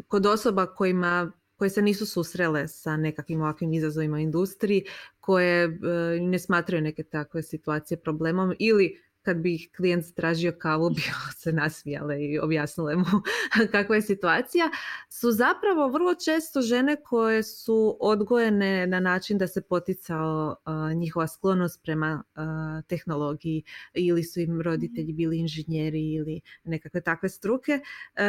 kod 0.08 0.26
osoba 0.26 0.66
kojima 0.66 1.32
koje 1.56 1.70
se 1.70 1.82
nisu 1.82 2.06
susrele 2.06 2.68
sa 2.68 2.96
nekakvim 2.96 3.40
ovakvim 3.40 3.72
izazovima 3.72 4.16
u 4.16 4.20
industriji, 4.20 4.84
koje 5.20 5.64
e, 5.64 5.70
ne 6.20 6.38
smatraju 6.38 6.82
neke 6.82 7.02
takve 7.02 7.42
situacije 7.42 8.00
problemom 8.00 8.54
ili 8.58 9.02
kad 9.22 9.36
bi 9.36 9.54
ih 9.54 9.68
klijent 9.76 10.14
tražio 10.14 10.52
kavu, 10.58 10.90
bi 10.96 11.02
se 11.36 11.52
nasmijale 11.52 12.24
i 12.24 12.38
objasnile 12.38 12.96
mu 12.96 13.04
kakva 13.72 13.96
je 13.96 14.02
situacija, 14.02 14.70
su 15.08 15.30
zapravo 15.30 15.88
vrlo 15.88 16.14
često 16.14 16.60
žene 16.60 16.96
koje 17.04 17.42
su 17.42 17.96
odgojene 18.00 18.86
na 18.86 19.00
način 19.00 19.38
da 19.38 19.46
se 19.46 19.62
poticao 19.62 20.56
njihova 20.94 21.28
sklonost 21.28 21.82
prema 21.82 22.22
tehnologiji 22.86 23.62
ili 23.94 24.24
su 24.24 24.40
im 24.40 24.60
roditelji 24.60 25.12
mhm. 25.12 25.16
bili 25.16 25.38
inženjeri 25.38 26.12
ili 26.12 26.40
nekakve 26.64 27.00
takve 27.00 27.28
struke 27.28 27.80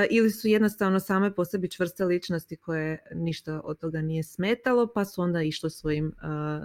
ili 0.09 0.31
su 0.31 0.47
jednostavno 0.47 0.99
same 0.99 1.35
po 1.35 1.45
sebi 1.45 1.69
čvrste 1.69 2.05
ličnosti 2.05 2.55
koje 2.55 2.97
ništa 3.15 3.61
od 3.63 3.79
toga 3.79 4.01
nije 4.01 4.23
smetalo 4.23 4.87
pa 4.93 5.05
su 5.05 5.21
onda 5.21 5.41
išle 5.41 5.69
svojim 5.69 6.13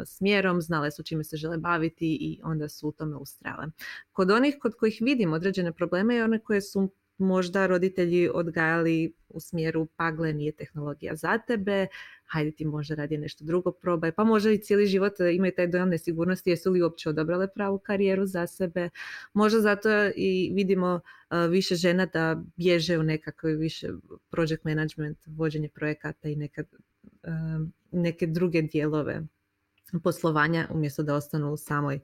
smjerom, 0.05 0.63
znale 0.63 0.91
su 0.91 1.03
čime 1.03 1.25
se 1.25 1.37
žele 1.37 1.59
baviti 1.59 2.19
i 2.21 2.41
onda 2.45 2.69
su 2.69 2.89
u 2.89 2.93
tome 2.93 3.17
ustrale 3.17 3.67
kod 4.13 4.26
onih 4.35 4.57
kod 4.61 4.75
kojih 4.75 4.99
vidim 5.01 5.33
određene 5.33 5.73
probleme 5.73 6.17
i 6.17 6.23
one 6.23 6.39
koje 6.39 6.61
su 6.61 6.91
možda 7.19 7.67
roditelji 7.67 8.29
odgajali 8.35 9.13
u 9.29 9.41
smjeru 9.41 9.87
pagle 9.97 10.33
nije 10.33 10.53
tehnologija 10.53 11.17
za 11.17 11.39
tebe, 11.39 11.87
hajde 12.25 12.51
ti 12.51 12.65
možda 12.65 12.95
radi 12.95 13.19
nešto 13.19 13.45
drugo 13.45 13.73
probaj, 13.73 14.13
pa 14.13 14.25
možda 14.25 14.51
i 14.51 14.59
cijeli 14.59 14.87
život 14.87 15.13
imaju 15.35 15.53
taj 15.57 15.67
dojam 15.67 15.89
nesigurnosti, 15.89 16.51
jesu 16.51 16.71
li 16.71 16.83
uopće 16.83 17.09
odabrale 17.09 17.49
pravu 17.55 17.79
karijeru 17.79 18.27
za 18.27 18.47
sebe, 18.47 18.89
možda 19.33 19.61
zato 19.61 19.89
i 20.17 20.53
vidimo 20.55 21.01
više 21.51 21.75
žena 21.75 22.07
da 22.07 22.43
bježe 22.57 22.99
u 22.99 23.03
nekakve 23.03 23.57
više 23.57 23.89
project 24.31 24.65
management, 24.65 25.19
vođenje 25.27 25.69
projekata 25.69 26.29
i 26.29 26.37
nekad, 26.37 26.67
neke 27.91 28.27
druge 28.27 28.63
dijelove 28.63 29.23
poslovanja 30.03 30.69
umjesto 30.71 31.03
da 31.03 31.15
ostanu 31.15 31.53
u 31.53 31.57
samoj 31.57 31.95
e, 31.95 32.01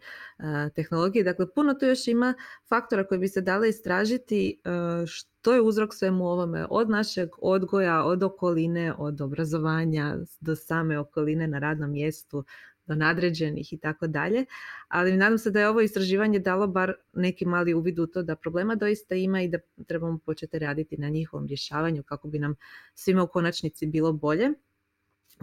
tehnologiji. 0.75 1.25
Dakle, 1.25 1.53
puno 1.55 1.75
tu 1.75 1.87
još 1.87 2.09
ima 2.09 2.35
faktora 2.68 3.07
koji 3.07 3.18
bi 3.18 3.29
se 3.29 3.40
dali 3.40 3.68
istražiti 3.68 4.61
e, 4.64 4.71
što 5.07 5.55
je 5.55 5.61
uzrok 5.61 5.95
svemu 5.95 6.27
ovome 6.27 6.66
od 6.71 6.90
našeg 6.90 7.29
odgoja, 7.38 8.05
od 8.05 8.23
okoline, 8.23 8.95
od 8.99 9.21
obrazovanja 9.21 10.16
do 10.40 10.57
same 10.57 10.99
okoline 10.99 11.47
na 11.47 11.59
radnom 11.59 11.90
mjestu, 11.90 12.45
do 12.87 12.95
nadređenih 12.95 13.73
i 13.73 13.79
tako 13.79 14.07
dalje. 14.07 14.45
Ali 14.88 15.16
nadam 15.16 15.38
se 15.38 15.51
da 15.51 15.61
je 15.61 15.68
ovo 15.68 15.81
istraživanje 15.81 16.38
dalo 16.38 16.66
bar 16.66 16.95
neki 17.12 17.47
mali 17.47 17.75
uvid 17.75 17.99
u 17.99 18.07
to 18.07 18.23
da 18.23 18.37
problema 18.37 18.75
doista 18.75 19.14
ima 19.14 19.42
i 19.42 19.49
da 19.49 19.59
trebamo 19.87 20.18
početi 20.18 20.59
raditi 20.59 20.97
na 20.97 21.09
njihovom 21.09 21.47
rješavanju 21.47 22.03
kako 22.03 22.29
bi 22.29 22.38
nam 22.38 22.55
svima 22.95 23.23
u 23.23 23.29
konačnici 23.29 23.87
bilo 23.87 24.12
bolje. 24.12 24.51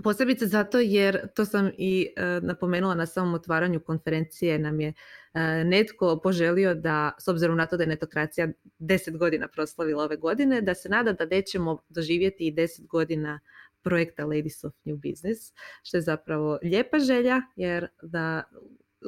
Posebice 0.03 0.47
zato 0.47 0.79
jer, 0.79 1.27
to 1.35 1.45
sam 1.45 1.71
i 1.77 2.07
e, 2.15 2.39
napomenula 2.41 2.95
na 2.95 3.05
samom 3.05 3.33
otvaranju 3.33 3.79
konferencije, 3.79 4.59
nam 4.59 4.81
je 4.81 4.93
e, 5.33 5.63
netko 5.63 6.19
poželio 6.23 6.73
da, 6.75 7.11
s 7.19 7.27
obzirom 7.27 7.57
na 7.57 7.65
to 7.65 7.77
da 7.77 7.83
je 7.83 7.87
netokracija 7.87 8.47
deset 8.79 9.17
godina 9.17 9.47
proslavila 9.47 10.03
ove 10.03 10.17
godine, 10.17 10.61
da 10.61 10.75
se 10.75 10.89
nada 10.89 11.13
da 11.13 11.25
nećemo 11.25 11.77
doživjeti 11.89 12.47
i 12.47 12.51
deset 12.51 12.87
godina 12.87 13.39
projekta 13.81 14.25
Ladies 14.25 14.63
of 14.63 14.73
New 14.85 14.97
Business, 14.97 15.53
što 15.83 15.97
je 15.97 16.01
zapravo 16.01 16.59
lijepa 16.63 16.99
želja, 16.99 17.41
jer 17.55 17.87
da 18.01 18.43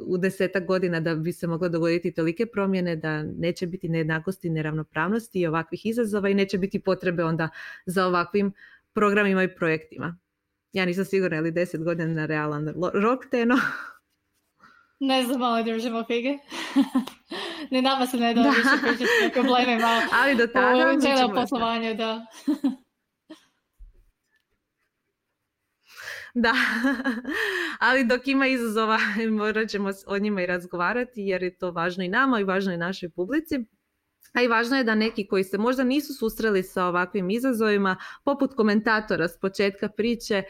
u 0.06 0.18
desetak 0.18 0.66
godina 0.66 1.00
da 1.00 1.14
bi 1.14 1.32
se 1.32 1.46
moglo 1.46 1.68
dogoditi 1.68 2.14
tolike 2.14 2.46
promjene 2.46 2.96
da 2.96 3.22
neće 3.22 3.66
biti 3.66 3.88
nejednakosti, 3.88 4.50
neravnopravnosti 4.50 5.40
i 5.40 5.46
ovakvih 5.46 5.86
izazova 5.86 6.28
i 6.28 6.34
neće 6.34 6.58
biti 6.58 6.80
potrebe 6.80 7.24
onda 7.24 7.48
za 7.86 8.06
ovakvim 8.06 8.52
programima 8.94 9.42
i 9.42 9.54
projektima. 9.54 10.18
Ja 10.72 10.84
nisam 10.84 11.04
sigurna 11.04 11.36
ili 11.36 11.50
deset 11.50 11.84
godina 11.84 12.14
na 12.14 12.26
realan 12.26 12.68
rok 12.94 13.26
teno. 13.30 13.58
Ne 15.04 15.24
znam, 15.24 15.42
ali 15.42 15.64
držimo 15.64 16.04
fige. 16.04 16.38
ne 17.70 17.82
nama 17.82 18.06
se 18.06 18.16
ne 18.16 18.34
da 18.34 18.42
više 18.42 18.68
pričati 18.82 19.26
o 19.26 19.30
problemima. 19.42 20.02
ali 20.12 20.36
do 20.36 20.46
tada 20.46 21.26
u 21.26 21.34
poslovanju, 21.34 21.94
da. 21.94 22.26
da, 26.34 26.52
ali 27.80 28.04
dok 28.04 28.28
ima 28.28 28.46
izazova 28.46 28.98
morat 29.30 29.68
ćemo 29.68 29.90
o 30.06 30.18
njima 30.18 30.42
i 30.42 30.46
razgovarati 30.46 31.22
jer 31.22 31.42
je 31.42 31.58
to 31.58 31.70
važno 31.70 32.04
i 32.04 32.08
nama 32.08 32.40
i 32.40 32.44
važno 32.44 32.72
i 32.72 32.76
našoj 32.76 33.10
publici. 33.10 33.64
A 34.32 34.42
i 34.42 34.48
važno 34.48 34.76
je 34.76 34.84
da 34.84 34.94
neki 34.94 35.26
koji 35.26 35.44
se 35.44 35.58
možda 35.58 35.84
nisu 35.84 36.14
susreli 36.14 36.62
sa 36.62 36.84
ovakvim 36.86 37.30
izazovima, 37.30 37.96
poput 38.24 38.54
komentatora 38.54 39.28
s 39.28 39.38
početka 39.38 39.88
priče, 39.88 40.34
e, 40.34 40.44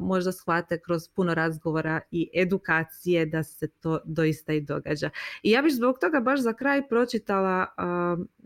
možda 0.00 0.32
shvate 0.32 0.80
kroz 0.80 1.08
puno 1.08 1.34
razgovora 1.34 2.00
i 2.10 2.30
edukacije 2.34 3.26
da 3.26 3.42
se 3.42 3.68
to 3.68 4.00
doista 4.04 4.52
i 4.52 4.60
događa. 4.60 5.10
I 5.42 5.50
ja 5.50 5.62
bih 5.62 5.74
zbog 5.74 5.98
toga 6.00 6.20
baš 6.20 6.40
za 6.40 6.52
kraj 6.52 6.88
pročitala 6.88 7.66
e, 7.66 7.82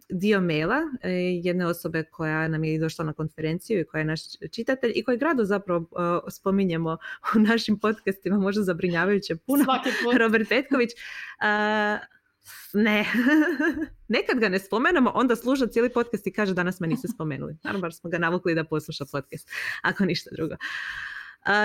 dio 0.09 0.41
maila 0.41 0.81
e, 1.03 1.11
jedne 1.43 1.67
osobe 1.67 2.03
koja 2.03 2.49
nam 2.49 2.65
je 2.65 2.79
došla 2.79 3.05
na 3.05 3.13
konferenciju 3.13 3.81
i 3.81 3.85
koja 3.85 3.99
je 3.99 4.05
naš 4.05 4.21
čitatelj 4.51 4.93
i 4.95 5.05
koji 5.05 5.19
grado 5.19 5.45
zapravo 5.45 5.87
spominjemo 6.29 6.97
u 7.37 7.39
našim 7.39 7.79
podcastima, 7.79 8.39
možda 8.39 8.63
zabrinjavajuće 8.63 9.37
puno, 9.37 9.65
Robert 10.21 10.49
Petković 10.49 10.91
ne, 12.73 13.05
nekad 14.17 14.39
ga 14.39 14.49
ne 14.49 14.59
spomenemo, 14.59 15.13
onda 15.15 15.37
sluša 15.37 15.67
cijeli 15.67 15.93
podcast 15.93 16.27
i 16.27 16.33
kaže 16.33 16.55
danas 16.55 16.81
me 16.81 16.87
niste 16.87 17.09
spomenuli. 17.09 17.57
Naravno, 17.65 17.83
bar 17.83 17.93
smo 17.95 18.11
ga 18.11 18.19
navukli 18.19 18.55
da 18.55 18.65
posluša 18.65 19.05
podcast, 19.13 19.51
ako 19.83 20.05
ništa 20.05 20.31
drugo. 20.37 20.55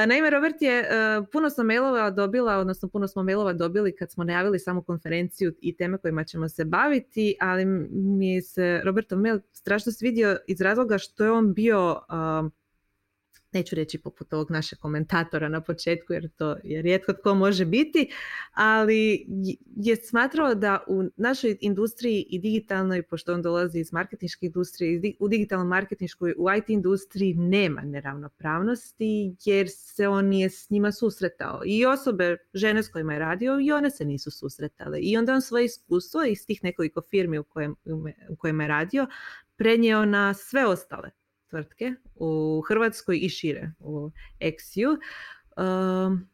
Naime, 0.08 0.30
Robert 0.30 0.62
je, 0.62 0.80
e, 0.80 0.88
puno 1.32 1.50
smo 1.50 1.64
mailova 1.64 2.10
dobila, 2.12 2.58
odnosno 2.58 2.90
puno 2.90 3.08
smo 3.08 3.24
mailova 3.24 3.54
dobili 3.54 3.96
kad 3.96 4.12
smo 4.12 4.24
najavili 4.24 4.60
samu 4.60 4.84
konferenciju 4.84 5.54
i 5.62 5.76
teme 5.78 5.98
kojima 5.98 6.24
ćemo 6.24 6.50
se 6.50 6.66
baviti, 6.66 7.36
ali 7.40 7.66
mi 7.92 8.42
se 8.42 8.82
Robertov 8.84 9.20
mail 9.20 9.40
strašno 9.52 9.92
svidio 9.92 10.38
iz 10.48 10.62
razloga 10.62 10.98
što 10.98 11.24
je 11.24 11.32
on 11.32 11.54
bio 11.54 12.02
neću 13.58 13.76
reći 13.76 13.98
poput 13.98 14.34
ovog 14.34 14.52
našeg 14.52 14.80
komentatora 14.80 15.50
na 15.50 15.62
početku 15.62 16.14
jer 16.14 16.30
to 16.30 16.56
je 16.64 16.82
rijetko 16.82 17.14
tko 17.14 17.36
može 17.36 17.66
biti, 17.66 18.10
ali 18.54 19.26
je 19.76 19.96
smatrao 19.96 20.56
da 20.56 20.84
u 20.88 21.04
našoj 21.16 21.58
industriji 21.62 22.26
i 22.30 22.40
digitalnoj, 22.40 23.04
pošto 23.04 23.34
on 23.34 23.42
dolazi 23.42 23.80
iz 23.80 23.94
marketinške 23.94 24.46
industrije, 24.46 25.02
u 25.20 25.28
digitalnom 25.28 25.68
marketinškoj, 25.68 26.34
u 26.38 26.52
IT 26.58 26.70
industriji 26.70 27.34
nema 27.34 27.82
neravnopravnosti 27.82 29.36
jer 29.46 29.68
se 29.70 30.08
on 30.08 30.26
nije 30.26 30.50
s 30.50 30.70
njima 30.70 30.92
susretao. 30.92 31.62
I 31.66 31.86
osobe, 31.86 32.38
žene 32.54 32.84
s 32.84 32.90
kojima 32.90 33.14
je 33.14 33.20
radio, 33.20 33.60
i 33.62 33.72
one 33.72 33.90
se 33.92 34.06
nisu 34.06 34.32
susretale. 34.32 35.00
I 35.02 35.18
onda 35.18 35.34
on 35.34 35.42
svoje 35.42 35.66
iskustvo 35.66 36.24
iz 36.24 36.46
tih 36.46 36.64
nekoliko 36.64 37.02
firmi 37.02 37.40
u, 37.40 37.44
kojem, 37.44 37.76
u 38.30 38.36
kojima 38.36 38.64
je 38.64 38.68
radio 38.68 39.08
prenio 39.56 40.06
na 40.06 40.34
sve 40.34 40.66
ostale 40.66 41.12
tvrtke 41.50 41.94
u 42.16 42.62
Hrvatskoj 42.68 43.20
i 43.22 43.30
šire 43.30 43.72
u 43.80 44.12
XU. 44.40 44.98
Um, 45.58 46.28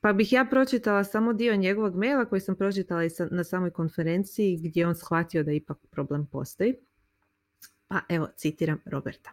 pa 0.00 0.12
bih 0.12 0.32
ja 0.32 0.44
pročitala 0.44 1.04
samo 1.04 1.32
dio 1.32 1.56
njegovog 1.56 1.96
maila 1.96 2.24
koji 2.24 2.40
sam 2.40 2.56
pročitala 2.56 3.04
i 3.04 3.10
na 3.30 3.44
samoj 3.44 3.70
konferenciji 3.70 4.60
gdje 4.62 4.86
on 4.86 4.94
shvatio 4.94 5.42
da 5.42 5.52
ipak 5.52 5.78
problem 5.90 6.26
postoji. 6.26 6.74
Pa 7.88 8.00
evo, 8.08 8.28
citiram 8.36 8.80
Roberta. 8.84 9.30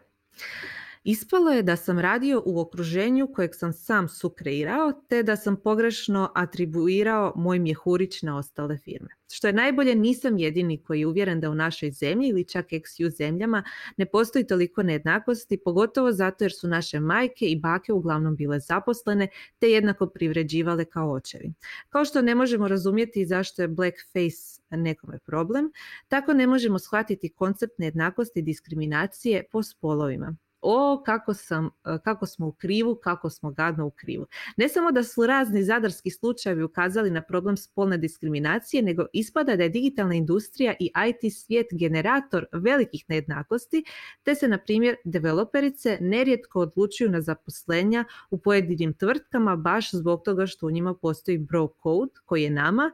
Ispalo 1.03 1.51
je 1.51 1.63
da 1.63 1.75
sam 1.75 1.99
radio 1.99 2.43
u 2.45 2.59
okruženju 2.59 3.27
kojeg 3.33 3.51
sam 3.55 3.73
sam 3.73 4.07
sukreirao, 4.07 4.93
te 5.09 5.23
da 5.23 5.35
sam 5.35 5.55
pogrešno 5.55 6.31
atribuirao 6.35 7.33
moj 7.35 7.59
mjehurić 7.59 8.21
na 8.21 8.37
ostale 8.37 8.77
firme. 8.77 9.09
Što 9.31 9.47
je 9.47 9.53
najbolje, 9.53 9.95
nisam 9.95 10.37
jedini 10.37 10.83
koji 10.83 10.99
je 10.99 11.07
uvjeren 11.07 11.39
da 11.39 11.49
u 11.49 11.55
našoj 11.55 11.91
zemlji 11.91 12.27
ili 12.27 12.47
čak 12.47 12.65
XU 12.69 13.09
zemljama 13.17 13.63
ne 13.97 14.05
postoji 14.05 14.47
toliko 14.47 14.83
nejednakosti, 14.83 15.57
pogotovo 15.65 16.11
zato 16.11 16.43
jer 16.43 16.51
su 16.53 16.67
naše 16.67 16.99
majke 16.99 17.45
i 17.45 17.59
bake 17.59 17.93
uglavnom 17.93 18.35
bile 18.35 18.59
zaposlene 18.59 19.27
te 19.59 19.71
jednako 19.71 20.07
privređivale 20.07 20.85
kao 20.85 21.11
očevi. 21.11 21.53
Kao 21.89 22.05
što 22.05 22.21
ne 22.21 22.35
možemo 22.35 22.67
razumjeti 22.67 23.25
zašto 23.25 23.61
je 23.61 23.67
blackface 23.67 24.61
nekome 24.69 25.19
problem, 25.25 25.71
tako 26.07 26.33
ne 26.33 26.47
možemo 26.47 26.79
shvatiti 26.79 27.29
koncept 27.29 27.73
nejednakosti 27.77 28.39
i 28.39 28.43
diskriminacije 28.43 29.43
po 29.51 29.63
spolovima. 29.63 30.35
O 30.61 31.03
kako, 31.05 31.33
sam, 31.33 31.69
kako 32.03 32.25
smo 32.25 32.47
u 32.47 32.51
krivu, 32.51 32.95
kako 32.95 33.29
smo 33.29 33.51
gadno 33.51 33.85
u 33.85 33.91
krivu. 33.91 34.25
Ne 34.57 34.69
samo 34.69 34.91
da 34.91 35.03
su 35.03 35.27
razni 35.27 35.63
zadarski 35.63 36.09
slučajevi 36.09 36.63
ukazali 36.63 37.11
na 37.11 37.21
problem 37.21 37.57
spolne 37.57 37.97
diskriminacije, 37.97 38.83
nego 38.83 39.05
ispada 39.13 39.55
da 39.55 39.63
je 39.63 39.69
digitalna 39.69 40.15
industrija 40.15 40.73
i 40.79 40.91
IT 41.09 41.33
svijet 41.33 41.67
generator 41.71 42.45
velikih 42.51 43.05
nejednakosti, 43.07 43.83
te 44.23 44.35
se, 44.35 44.47
na 44.47 44.57
primjer, 44.57 44.95
developerice 45.03 45.97
nerijetko 46.01 46.59
odlučuju 46.59 47.09
na 47.09 47.21
zaposlenja 47.21 48.05
u 48.29 48.37
pojedinim 48.37 48.93
tvrtkama 48.93 49.55
baš 49.55 49.91
zbog 49.91 50.21
toga 50.25 50.45
što 50.47 50.67
u 50.67 50.71
njima 50.71 50.93
postoji 50.93 51.37
bro 51.37 51.67
code 51.83 52.11
koji 52.25 52.43
je 52.43 52.49
nama, 52.49 52.91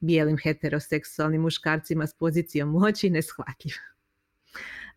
bijelim 0.00 0.36
heteroseksualnim 0.42 1.40
muškarcima 1.40 2.06
s 2.06 2.14
pozicijom 2.14 2.68
moći 2.68 3.10
neshvatljiv. 3.10 3.74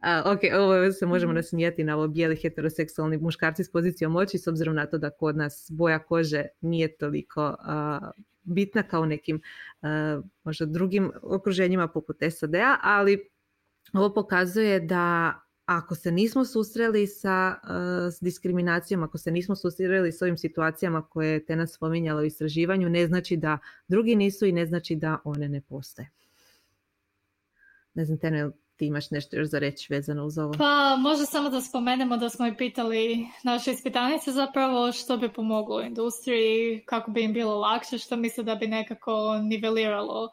Uh, 0.03 0.31
ok, 0.33 0.39
ovo 0.59 0.91
se 0.91 1.05
možemo 1.05 1.31
mhm. 1.31 1.35
nasmijati 1.35 1.83
na 1.83 1.95
ovo 1.95 2.07
bijeli 2.07 2.35
heteroseksualni 2.35 3.17
muškarci 3.17 3.63
s 3.63 3.71
pozicijom 3.71 4.11
moći 4.11 4.37
s 4.37 4.47
obzirom 4.47 4.75
na 4.75 4.85
to 4.85 4.97
da 4.97 5.09
kod 5.09 5.37
nas 5.37 5.67
boja 5.71 5.99
kože 5.99 6.45
nije 6.61 6.97
toliko 6.97 7.55
bitna 8.43 8.83
kao 8.83 9.05
nekim 9.05 9.41
možda 10.43 10.65
drugim 10.65 11.11
okruženjima 11.21 11.87
poput 11.87 12.17
SAD-a, 12.31 12.77
ali 12.81 13.29
ovo 13.93 14.13
pokazuje 14.13 14.79
da 14.79 15.33
ako 15.65 15.95
se 15.95 16.11
nismo 16.11 16.45
susreli 16.45 17.07
sa 17.07 17.55
s 18.11 18.21
diskriminacijom, 18.21 19.03
ako 19.03 19.17
se 19.17 19.31
nismo 19.31 19.55
susreli 19.55 20.11
s 20.11 20.21
ovim 20.21 20.37
situacijama 20.37 21.01
koje 21.01 21.31
je 21.31 21.45
te 21.45 21.55
nas 21.55 21.73
spominjala 21.73 22.21
u 22.21 22.25
istraživanju, 22.25 22.89
ne 22.89 23.07
znači 23.07 23.37
da 23.37 23.57
drugi 23.87 24.15
nisu 24.15 24.45
i 24.45 24.51
ne 24.51 24.65
znači 24.65 24.95
da 24.95 25.17
one 25.23 25.49
ne 25.49 25.61
postoje. 25.61 26.09
Ne 27.93 28.05
znam, 28.05 28.17
Tene, 28.17 28.51
ti 28.83 28.87
imaš 28.87 29.11
nešto 29.11 29.35
još 29.35 29.47
za 29.47 29.59
reći 29.59 29.93
vezano 29.93 30.25
uz 30.25 30.37
ovo? 30.37 30.53
Pa 30.57 30.95
možda 30.99 31.25
samo 31.25 31.49
da 31.49 31.61
spomenemo 31.61 32.17
da 32.17 32.29
smo 32.29 32.47
i 32.47 32.57
pitali 32.57 33.27
naše 33.43 33.71
ispitanice 33.71 34.31
zapravo 34.31 34.91
što 34.91 35.17
bi 35.17 35.33
pomoglo 35.33 35.81
industriji, 35.81 36.83
kako 36.85 37.11
bi 37.11 37.23
im 37.23 37.33
bilo 37.33 37.59
lakše, 37.59 37.97
što 37.97 38.15
misle 38.15 38.43
da 38.43 38.55
bi 38.55 38.67
nekako 38.67 39.37
niveliralo 39.37 40.29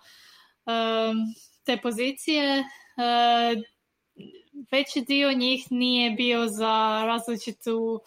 te 1.64 1.76
pozicije. 1.82 2.64
veći 4.72 5.00
dio 5.00 5.32
njih 5.32 5.66
nije 5.70 6.10
bio 6.10 6.46
za 6.46 7.02
različitu 7.06 8.00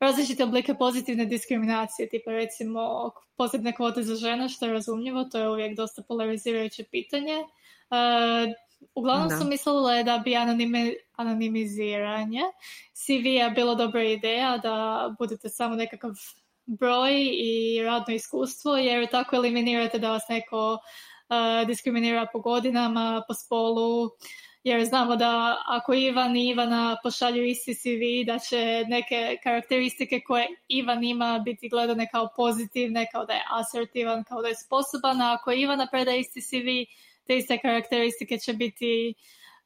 različite 0.00 0.44
oblike 0.44 0.74
pozitivne 0.74 1.26
diskriminacije, 1.26 2.08
tipa 2.08 2.30
recimo 2.30 3.10
posebne 3.36 3.72
kvote 3.72 4.02
za 4.02 4.14
žene, 4.14 4.48
što 4.48 4.66
je 4.66 4.72
razumljivo, 4.72 5.24
to 5.24 5.38
je 5.38 5.50
uvijek 5.50 5.76
dosta 5.76 6.02
polarizirajuće 6.02 6.84
pitanje. 6.90 7.36
Uglavnom 8.98 9.30
su 9.30 9.48
mislile 9.48 10.02
da 10.04 10.18
bi 10.18 10.36
anonimiziranje 11.16 12.42
CV-a 12.94 13.50
bilo 13.50 13.74
dobra 13.74 14.02
ideja, 14.02 14.56
da 14.56 15.08
budete 15.18 15.48
samo 15.48 15.74
nekakav 15.74 16.10
broj 16.66 17.12
i 17.32 17.82
radno 17.82 18.14
iskustvo, 18.14 18.76
jer 18.76 19.10
tako 19.10 19.36
eliminirate 19.36 19.98
da 19.98 20.10
vas 20.10 20.28
neko 20.28 20.72
uh, 20.72 21.66
diskriminira 21.66 22.26
po 22.32 22.40
godinama, 22.40 23.22
po 23.28 23.34
spolu, 23.34 24.10
jer 24.64 24.84
znamo 24.84 25.16
da 25.16 25.56
ako 25.66 25.94
Ivan 25.94 26.36
i 26.36 26.48
Ivana 26.48 26.96
pošalju 27.02 27.44
isti 27.44 27.74
CV, 27.74 28.26
da 28.32 28.38
će 28.38 28.84
neke 28.88 29.36
karakteristike 29.42 30.20
koje 30.26 30.48
Ivan 30.68 31.04
ima 31.04 31.38
biti 31.38 31.68
gledane 31.68 32.08
kao 32.12 32.28
pozitivne, 32.36 33.06
kao 33.12 33.24
da 33.24 33.32
je 33.32 33.44
asertivan, 33.50 34.24
kao 34.24 34.42
da 34.42 34.48
je 34.48 34.54
sposoban, 34.54 35.22
a 35.22 35.34
ako 35.34 35.52
Ivana 35.52 35.86
preda 35.90 36.12
isti 36.12 36.40
CV, 36.40 36.68
te 37.28 37.36
iste 37.36 37.58
karakteristike 37.58 38.38
će 38.38 38.52
biti 38.52 39.14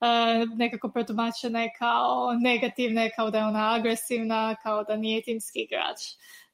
uh, 0.01 0.59
nekako 0.59 0.88
protumačene 0.88 1.72
kao 1.79 2.33
negativne, 2.40 3.11
kao 3.16 3.31
da 3.31 3.38
je 3.38 3.44
ona 3.44 3.75
agresivna, 3.75 4.57
kao 4.62 4.85
da 4.85 4.96
nije 4.96 5.22
timski 5.22 5.61
igrač. 5.61 6.01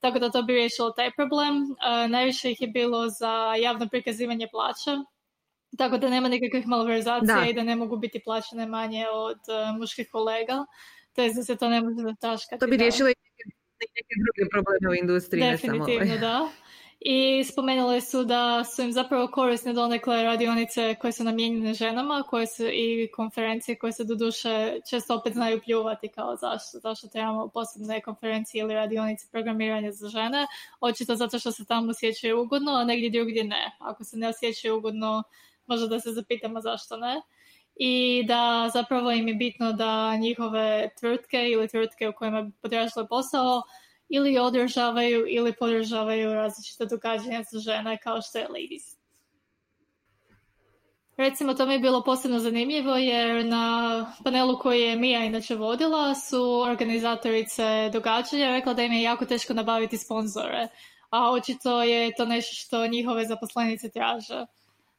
Tako 0.01 0.19
da 0.19 0.31
to 0.31 0.43
bi 0.43 0.53
riješilo 0.53 0.91
taj 0.91 1.11
problem. 1.17 1.63
Uh, 1.63 2.11
najviše 2.11 2.51
ih 2.51 2.61
je 2.61 2.69
bilo 2.69 3.09
za 3.09 3.55
javno 3.55 3.89
prikazivanje 3.89 4.49
plaća, 4.51 4.99
tako 5.79 5.99
da 5.99 6.09
nema 6.09 6.29
nikakvih 6.29 6.67
malverzacija 6.67 7.47
i 7.49 7.55
da 7.55 7.63
ne 7.63 7.77
mogu 7.77 7.97
biti 7.97 8.21
plaćene 8.25 8.67
manje 8.67 9.07
od 9.13 9.41
uh, 9.49 9.79
muških 9.79 10.09
kolega, 10.13 10.65
te 11.13 11.29
da 11.29 11.43
se 11.43 11.57
to 11.57 11.69
ne 11.69 11.81
može 11.81 12.03
zataškati. 12.03 12.61
To 12.61 12.67
bi 12.67 12.77
riješilo 12.77 13.09
i 13.09 13.15
neke, 13.81 14.15
druge 14.25 14.51
probleme 14.51 14.91
u 14.91 14.95
industriji. 14.95 15.43
Definitivno, 15.43 16.19
da 16.19 16.49
i 17.01 17.45
spomenule 17.45 18.01
su 18.01 18.25
da 18.25 18.65
su 18.65 18.83
im 18.83 18.93
zapravo 18.93 19.29
korisne 19.29 19.73
donekle 19.73 20.23
radionice 20.23 20.95
koje 20.95 21.13
su 21.13 21.25
namijenjene 21.25 21.75
ženama 21.75 22.23
koje 22.23 22.47
su 22.47 22.67
i 22.67 23.11
konferencije 23.15 23.79
koje 23.79 23.93
se 23.93 24.05
doduše 24.05 24.81
često 24.91 25.15
opet 25.15 25.33
znaju 25.33 25.61
pljuvati 25.65 26.09
kao 26.09 26.37
zašto, 26.37 26.79
zašto 26.79 27.09
trebamo 27.09 27.49
posebne 27.49 28.01
konferencije 28.01 28.63
ili 28.63 28.75
radionice 28.75 29.27
programiranja 29.33 29.93
za 29.93 30.09
žene. 30.09 30.47
Očito 30.81 31.17
zato 31.17 31.39
što 31.39 31.53
se 31.53 31.65
tamo 31.67 31.91
osjećaju 31.91 32.43
ugodno, 32.43 32.73
a 32.73 32.85
negdje 32.85 33.11
drugdje 33.11 33.45
ne. 33.45 33.77
Ako 33.79 34.05
se 34.05 34.17
ne 34.17 34.29
osjećaju 34.29 34.77
ugodno, 34.77 35.23
možda 35.67 35.87
da 35.87 36.01
se 36.01 36.13
zapitamo 36.13 36.61
zašto 36.61 36.97
ne. 36.97 37.21
I 37.77 38.25
da 38.27 38.71
zapravo 38.75 39.11
im 39.11 39.29
je 39.29 39.35
bitno 39.35 39.73
da 39.73 40.17
njihove 40.17 40.91
tvrtke 41.01 41.49
ili 41.49 41.69
tvrtke 41.69 42.09
u 42.09 42.13
kojima 42.13 42.43
bi 42.43 42.53
potražile 42.63 43.09
posao 43.09 43.63
ili 44.09 44.39
održavaju 44.39 45.25
ili 45.29 45.53
podržavaju 45.53 46.35
različite 46.35 46.87
događanja 46.87 47.43
za 47.53 47.59
žene 47.59 47.99
kao 47.99 48.23
što 48.23 48.39
je 48.39 48.49
Ladies. 48.49 48.99
Recimo, 51.19 51.55
to 51.55 51.67
mi 51.67 51.73
je 51.73 51.79
bilo 51.79 52.03
posebno 52.05 52.39
zanimljivo 52.39 52.97
jer 52.97 53.47
na 53.47 54.07
panelu 54.25 54.59
koji 54.59 54.81
je 54.81 54.97
Mija 54.97 55.25
inače 55.25 55.55
vodila 55.55 56.15
su 56.15 56.61
organizatorice 56.61 57.91
događanja 57.93 58.51
rekla 58.51 58.75
da 58.75 58.83
im 58.83 58.93
je 58.93 59.03
jako 59.03 59.25
teško 59.25 59.55
nabaviti 59.55 59.99
sponzore, 59.99 60.69
a 61.11 61.31
očito 61.33 61.83
je 61.83 62.15
to 62.17 62.25
nešto 62.27 62.55
što 62.55 62.87
njihove 62.87 63.25
zaposlenice 63.25 63.91
traže. 63.91 64.47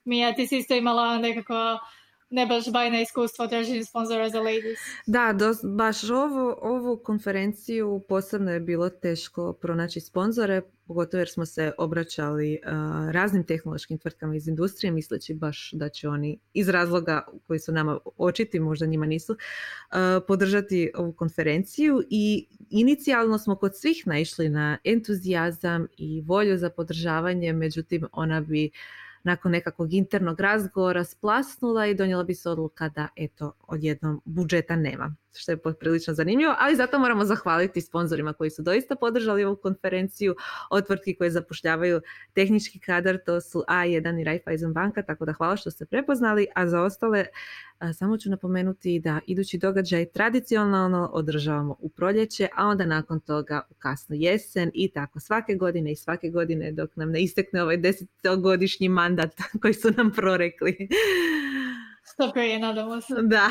Mija, 0.03 0.35
ti 0.35 0.47
si 0.47 0.57
isto 0.57 0.75
imala 0.75 1.17
nekakva 1.17 1.79
ne 2.29 2.45
baš 2.45 2.71
bajna 2.71 3.01
iskustva 3.01 3.47
traženju 3.47 3.85
sponzora 3.85 4.29
za 4.29 4.39
ladies. 4.41 4.79
Da, 5.05 5.35
baš 5.63 6.09
ovu, 6.09 6.55
ovu 6.61 6.97
konferenciju 7.03 8.01
posebno 8.09 8.51
je 8.51 8.59
bilo 8.59 8.89
teško 8.89 9.53
pronaći 9.53 9.99
sponzore, 9.99 10.61
pogotovo 10.87 11.19
jer 11.19 11.29
smo 11.29 11.45
se 11.45 11.71
obraćali 11.77 12.59
raznim 13.11 13.43
tehnološkim 13.43 13.97
tvrtkama 13.97 14.35
iz 14.35 14.47
industrije, 14.47 14.91
misleći 14.91 15.33
baš 15.33 15.71
da 15.73 15.89
će 15.89 16.09
oni 16.09 16.39
iz 16.53 16.69
razloga 16.69 17.25
koji 17.47 17.59
su 17.59 17.71
nama 17.71 17.99
očiti, 18.17 18.59
možda 18.59 18.85
njima 18.85 19.05
nisu, 19.05 19.37
podržati 20.27 20.91
ovu 20.95 21.13
konferenciju 21.13 22.03
i 22.09 22.47
inicijalno 22.69 23.37
smo 23.37 23.55
kod 23.55 23.77
svih 23.77 24.07
naišli 24.07 24.49
na 24.49 24.77
entuzijazam 24.83 25.87
i 25.97 26.21
volju 26.21 26.57
za 26.57 26.69
podržavanje, 26.69 27.53
međutim 27.53 28.05
ona 28.11 28.41
bi 28.41 28.71
nakon 29.23 29.51
nekakvog 29.51 29.93
internog 29.93 30.39
razgovora 30.39 31.03
splasnula 31.03 31.87
i 31.87 31.95
donijela 31.95 32.23
bi 32.23 32.35
se 32.35 32.49
odluka 32.49 32.89
da 32.89 33.07
eto 33.15 33.53
odjednom 33.67 34.21
budžeta 34.25 34.75
nema 34.75 35.15
što 35.33 35.51
je 35.51 35.57
prilično 35.79 36.13
zanimljivo, 36.13 36.55
ali 36.59 36.75
zato 36.75 36.99
moramo 36.99 37.25
zahvaliti 37.25 37.81
sponzorima 37.81 38.33
koji 38.33 38.49
su 38.49 38.61
doista 38.61 38.95
podržali 38.95 39.43
ovu 39.43 39.55
konferenciju 39.55 40.35
od 40.69 40.87
tvrtki 40.87 41.15
koje 41.15 41.31
zapošljavaju 41.31 42.01
tehnički 42.33 42.79
kadar, 42.79 43.17
to 43.25 43.41
su 43.41 43.63
A1 43.67 44.21
i 44.21 44.23
Raiffeisen 44.23 44.73
banka, 44.73 45.03
tako 45.03 45.25
da 45.25 45.33
hvala 45.33 45.57
što 45.57 45.71
ste 45.71 45.85
prepoznali, 45.85 46.47
a 46.55 46.67
za 46.67 46.81
ostale 46.81 47.25
samo 47.93 48.17
ću 48.17 48.29
napomenuti 48.29 48.99
da 48.99 49.19
idući 49.27 49.57
događaj 49.57 50.05
tradicionalno 50.05 51.09
održavamo 51.13 51.75
u 51.79 51.89
proljeće, 51.89 52.47
a 52.55 52.67
onda 52.67 52.85
nakon 52.85 53.19
toga 53.19 53.61
u 53.69 53.73
kasnu 53.73 54.15
jesen 54.15 54.71
i 54.73 54.91
tako 54.91 55.19
svake 55.19 55.55
godine 55.55 55.91
i 55.91 55.95
svake 55.95 56.29
godine 56.29 56.71
dok 56.71 56.95
nam 56.95 57.11
ne 57.11 57.23
istekne 57.23 57.63
ovaj 57.63 57.77
desetogodišnji 57.77 58.89
mandat 58.89 59.31
koji 59.61 59.73
su 59.73 59.91
nam 59.97 60.11
prorekli. 60.11 60.89
Što 62.13 62.31
prije, 62.33 62.59
nadamo 62.59 63.01
se. 63.01 63.13
Da, 63.21 63.49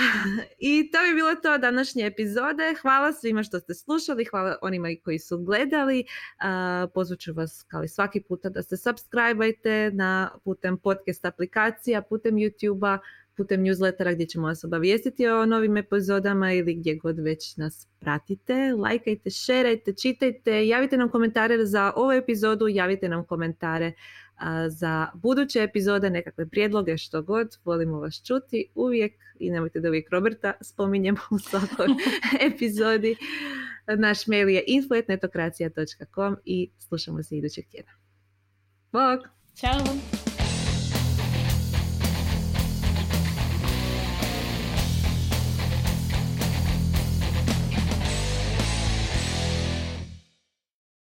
i 0.59 0.90
to 0.90 0.99
bi 1.09 1.14
bilo 1.14 1.35
to 1.35 1.59
današnje 1.59 2.07
epizode. 2.07 2.75
Hvala 2.83 3.12
svima 3.12 3.42
što 3.42 3.61
ste 3.61 3.75
slušali, 3.75 4.25
hvala 4.25 4.59
onima 4.62 4.88
koji 5.05 5.18
su 5.18 5.38
gledali. 5.38 6.05
Uh, 6.05 6.90
pozvat 6.94 7.18
vas 7.35 7.64
kao 7.68 7.85
i 7.85 7.88
svaki 7.88 8.21
puta 8.21 8.49
da 8.49 8.62
se 8.62 8.77
subscribe 8.77 9.53
na 9.92 10.31
putem 10.44 10.79
podcast 10.79 11.25
aplikacija, 11.25 12.03
putem 12.03 12.35
YouTube-a, 12.35 12.99
putem 13.37 13.61
newslettera 13.61 14.14
gdje 14.14 14.27
ćemo 14.27 14.47
vas 14.47 14.64
obavijestiti 14.64 15.27
o 15.27 15.47
novim 15.47 15.77
epizodama 15.77 16.53
ili 16.53 16.75
gdje 16.75 16.97
god 16.97 17.18
već 17.18 17.57
nas 17.57 17.88
pratite. 18.01 18.73
Lajkajte, 18.79 19.31
šerajte, 19.31 19.92
čitajte, 19.92 20.68
javite 20.68 20.97
nam 20.97 21.09
komentare 21.09 21.66
za 21.66 21.92
ovu 21.97 22.12
epizodu, 22.12 22.68
javite 22.68 23.09
nam 23.09 23.25
komentare 23.25 23.92
za 24.68 25.07
buduće 25.14 25.62
epizode, 25.62 26.11
nekakve 26.11 26.49
prijedloge, 26.49 26.99
što 26.99 27.22
god, 27.22 27.49
volimo 27.64 28.01
vas 28.01 28.22
čuti 28.26 28.66
uvijek 28.74 29.12
i 29.39 29.51
nemojte 29.51 29.80
da 29.80 29.89
uvijek 29.89 30.11
Roberta 30.11 30.53
spominjemo 30.61 31.18
u 31.30 31.39
svakoj 31.39 31.86
epizodi. 32.53 33.16
Naš 33.99 34.26
mail 34.26 34.49
je 34.49 34.64
info.netokracija.com 34.66 36.36
i 36.45 36.70
slušamo 36.78 37.22
se 37.22 37.36
idućeg 37.36 37.64
tjedna. 37.70 37.93
Bog! 38.93 39.20
Ćao! 39.55 40.28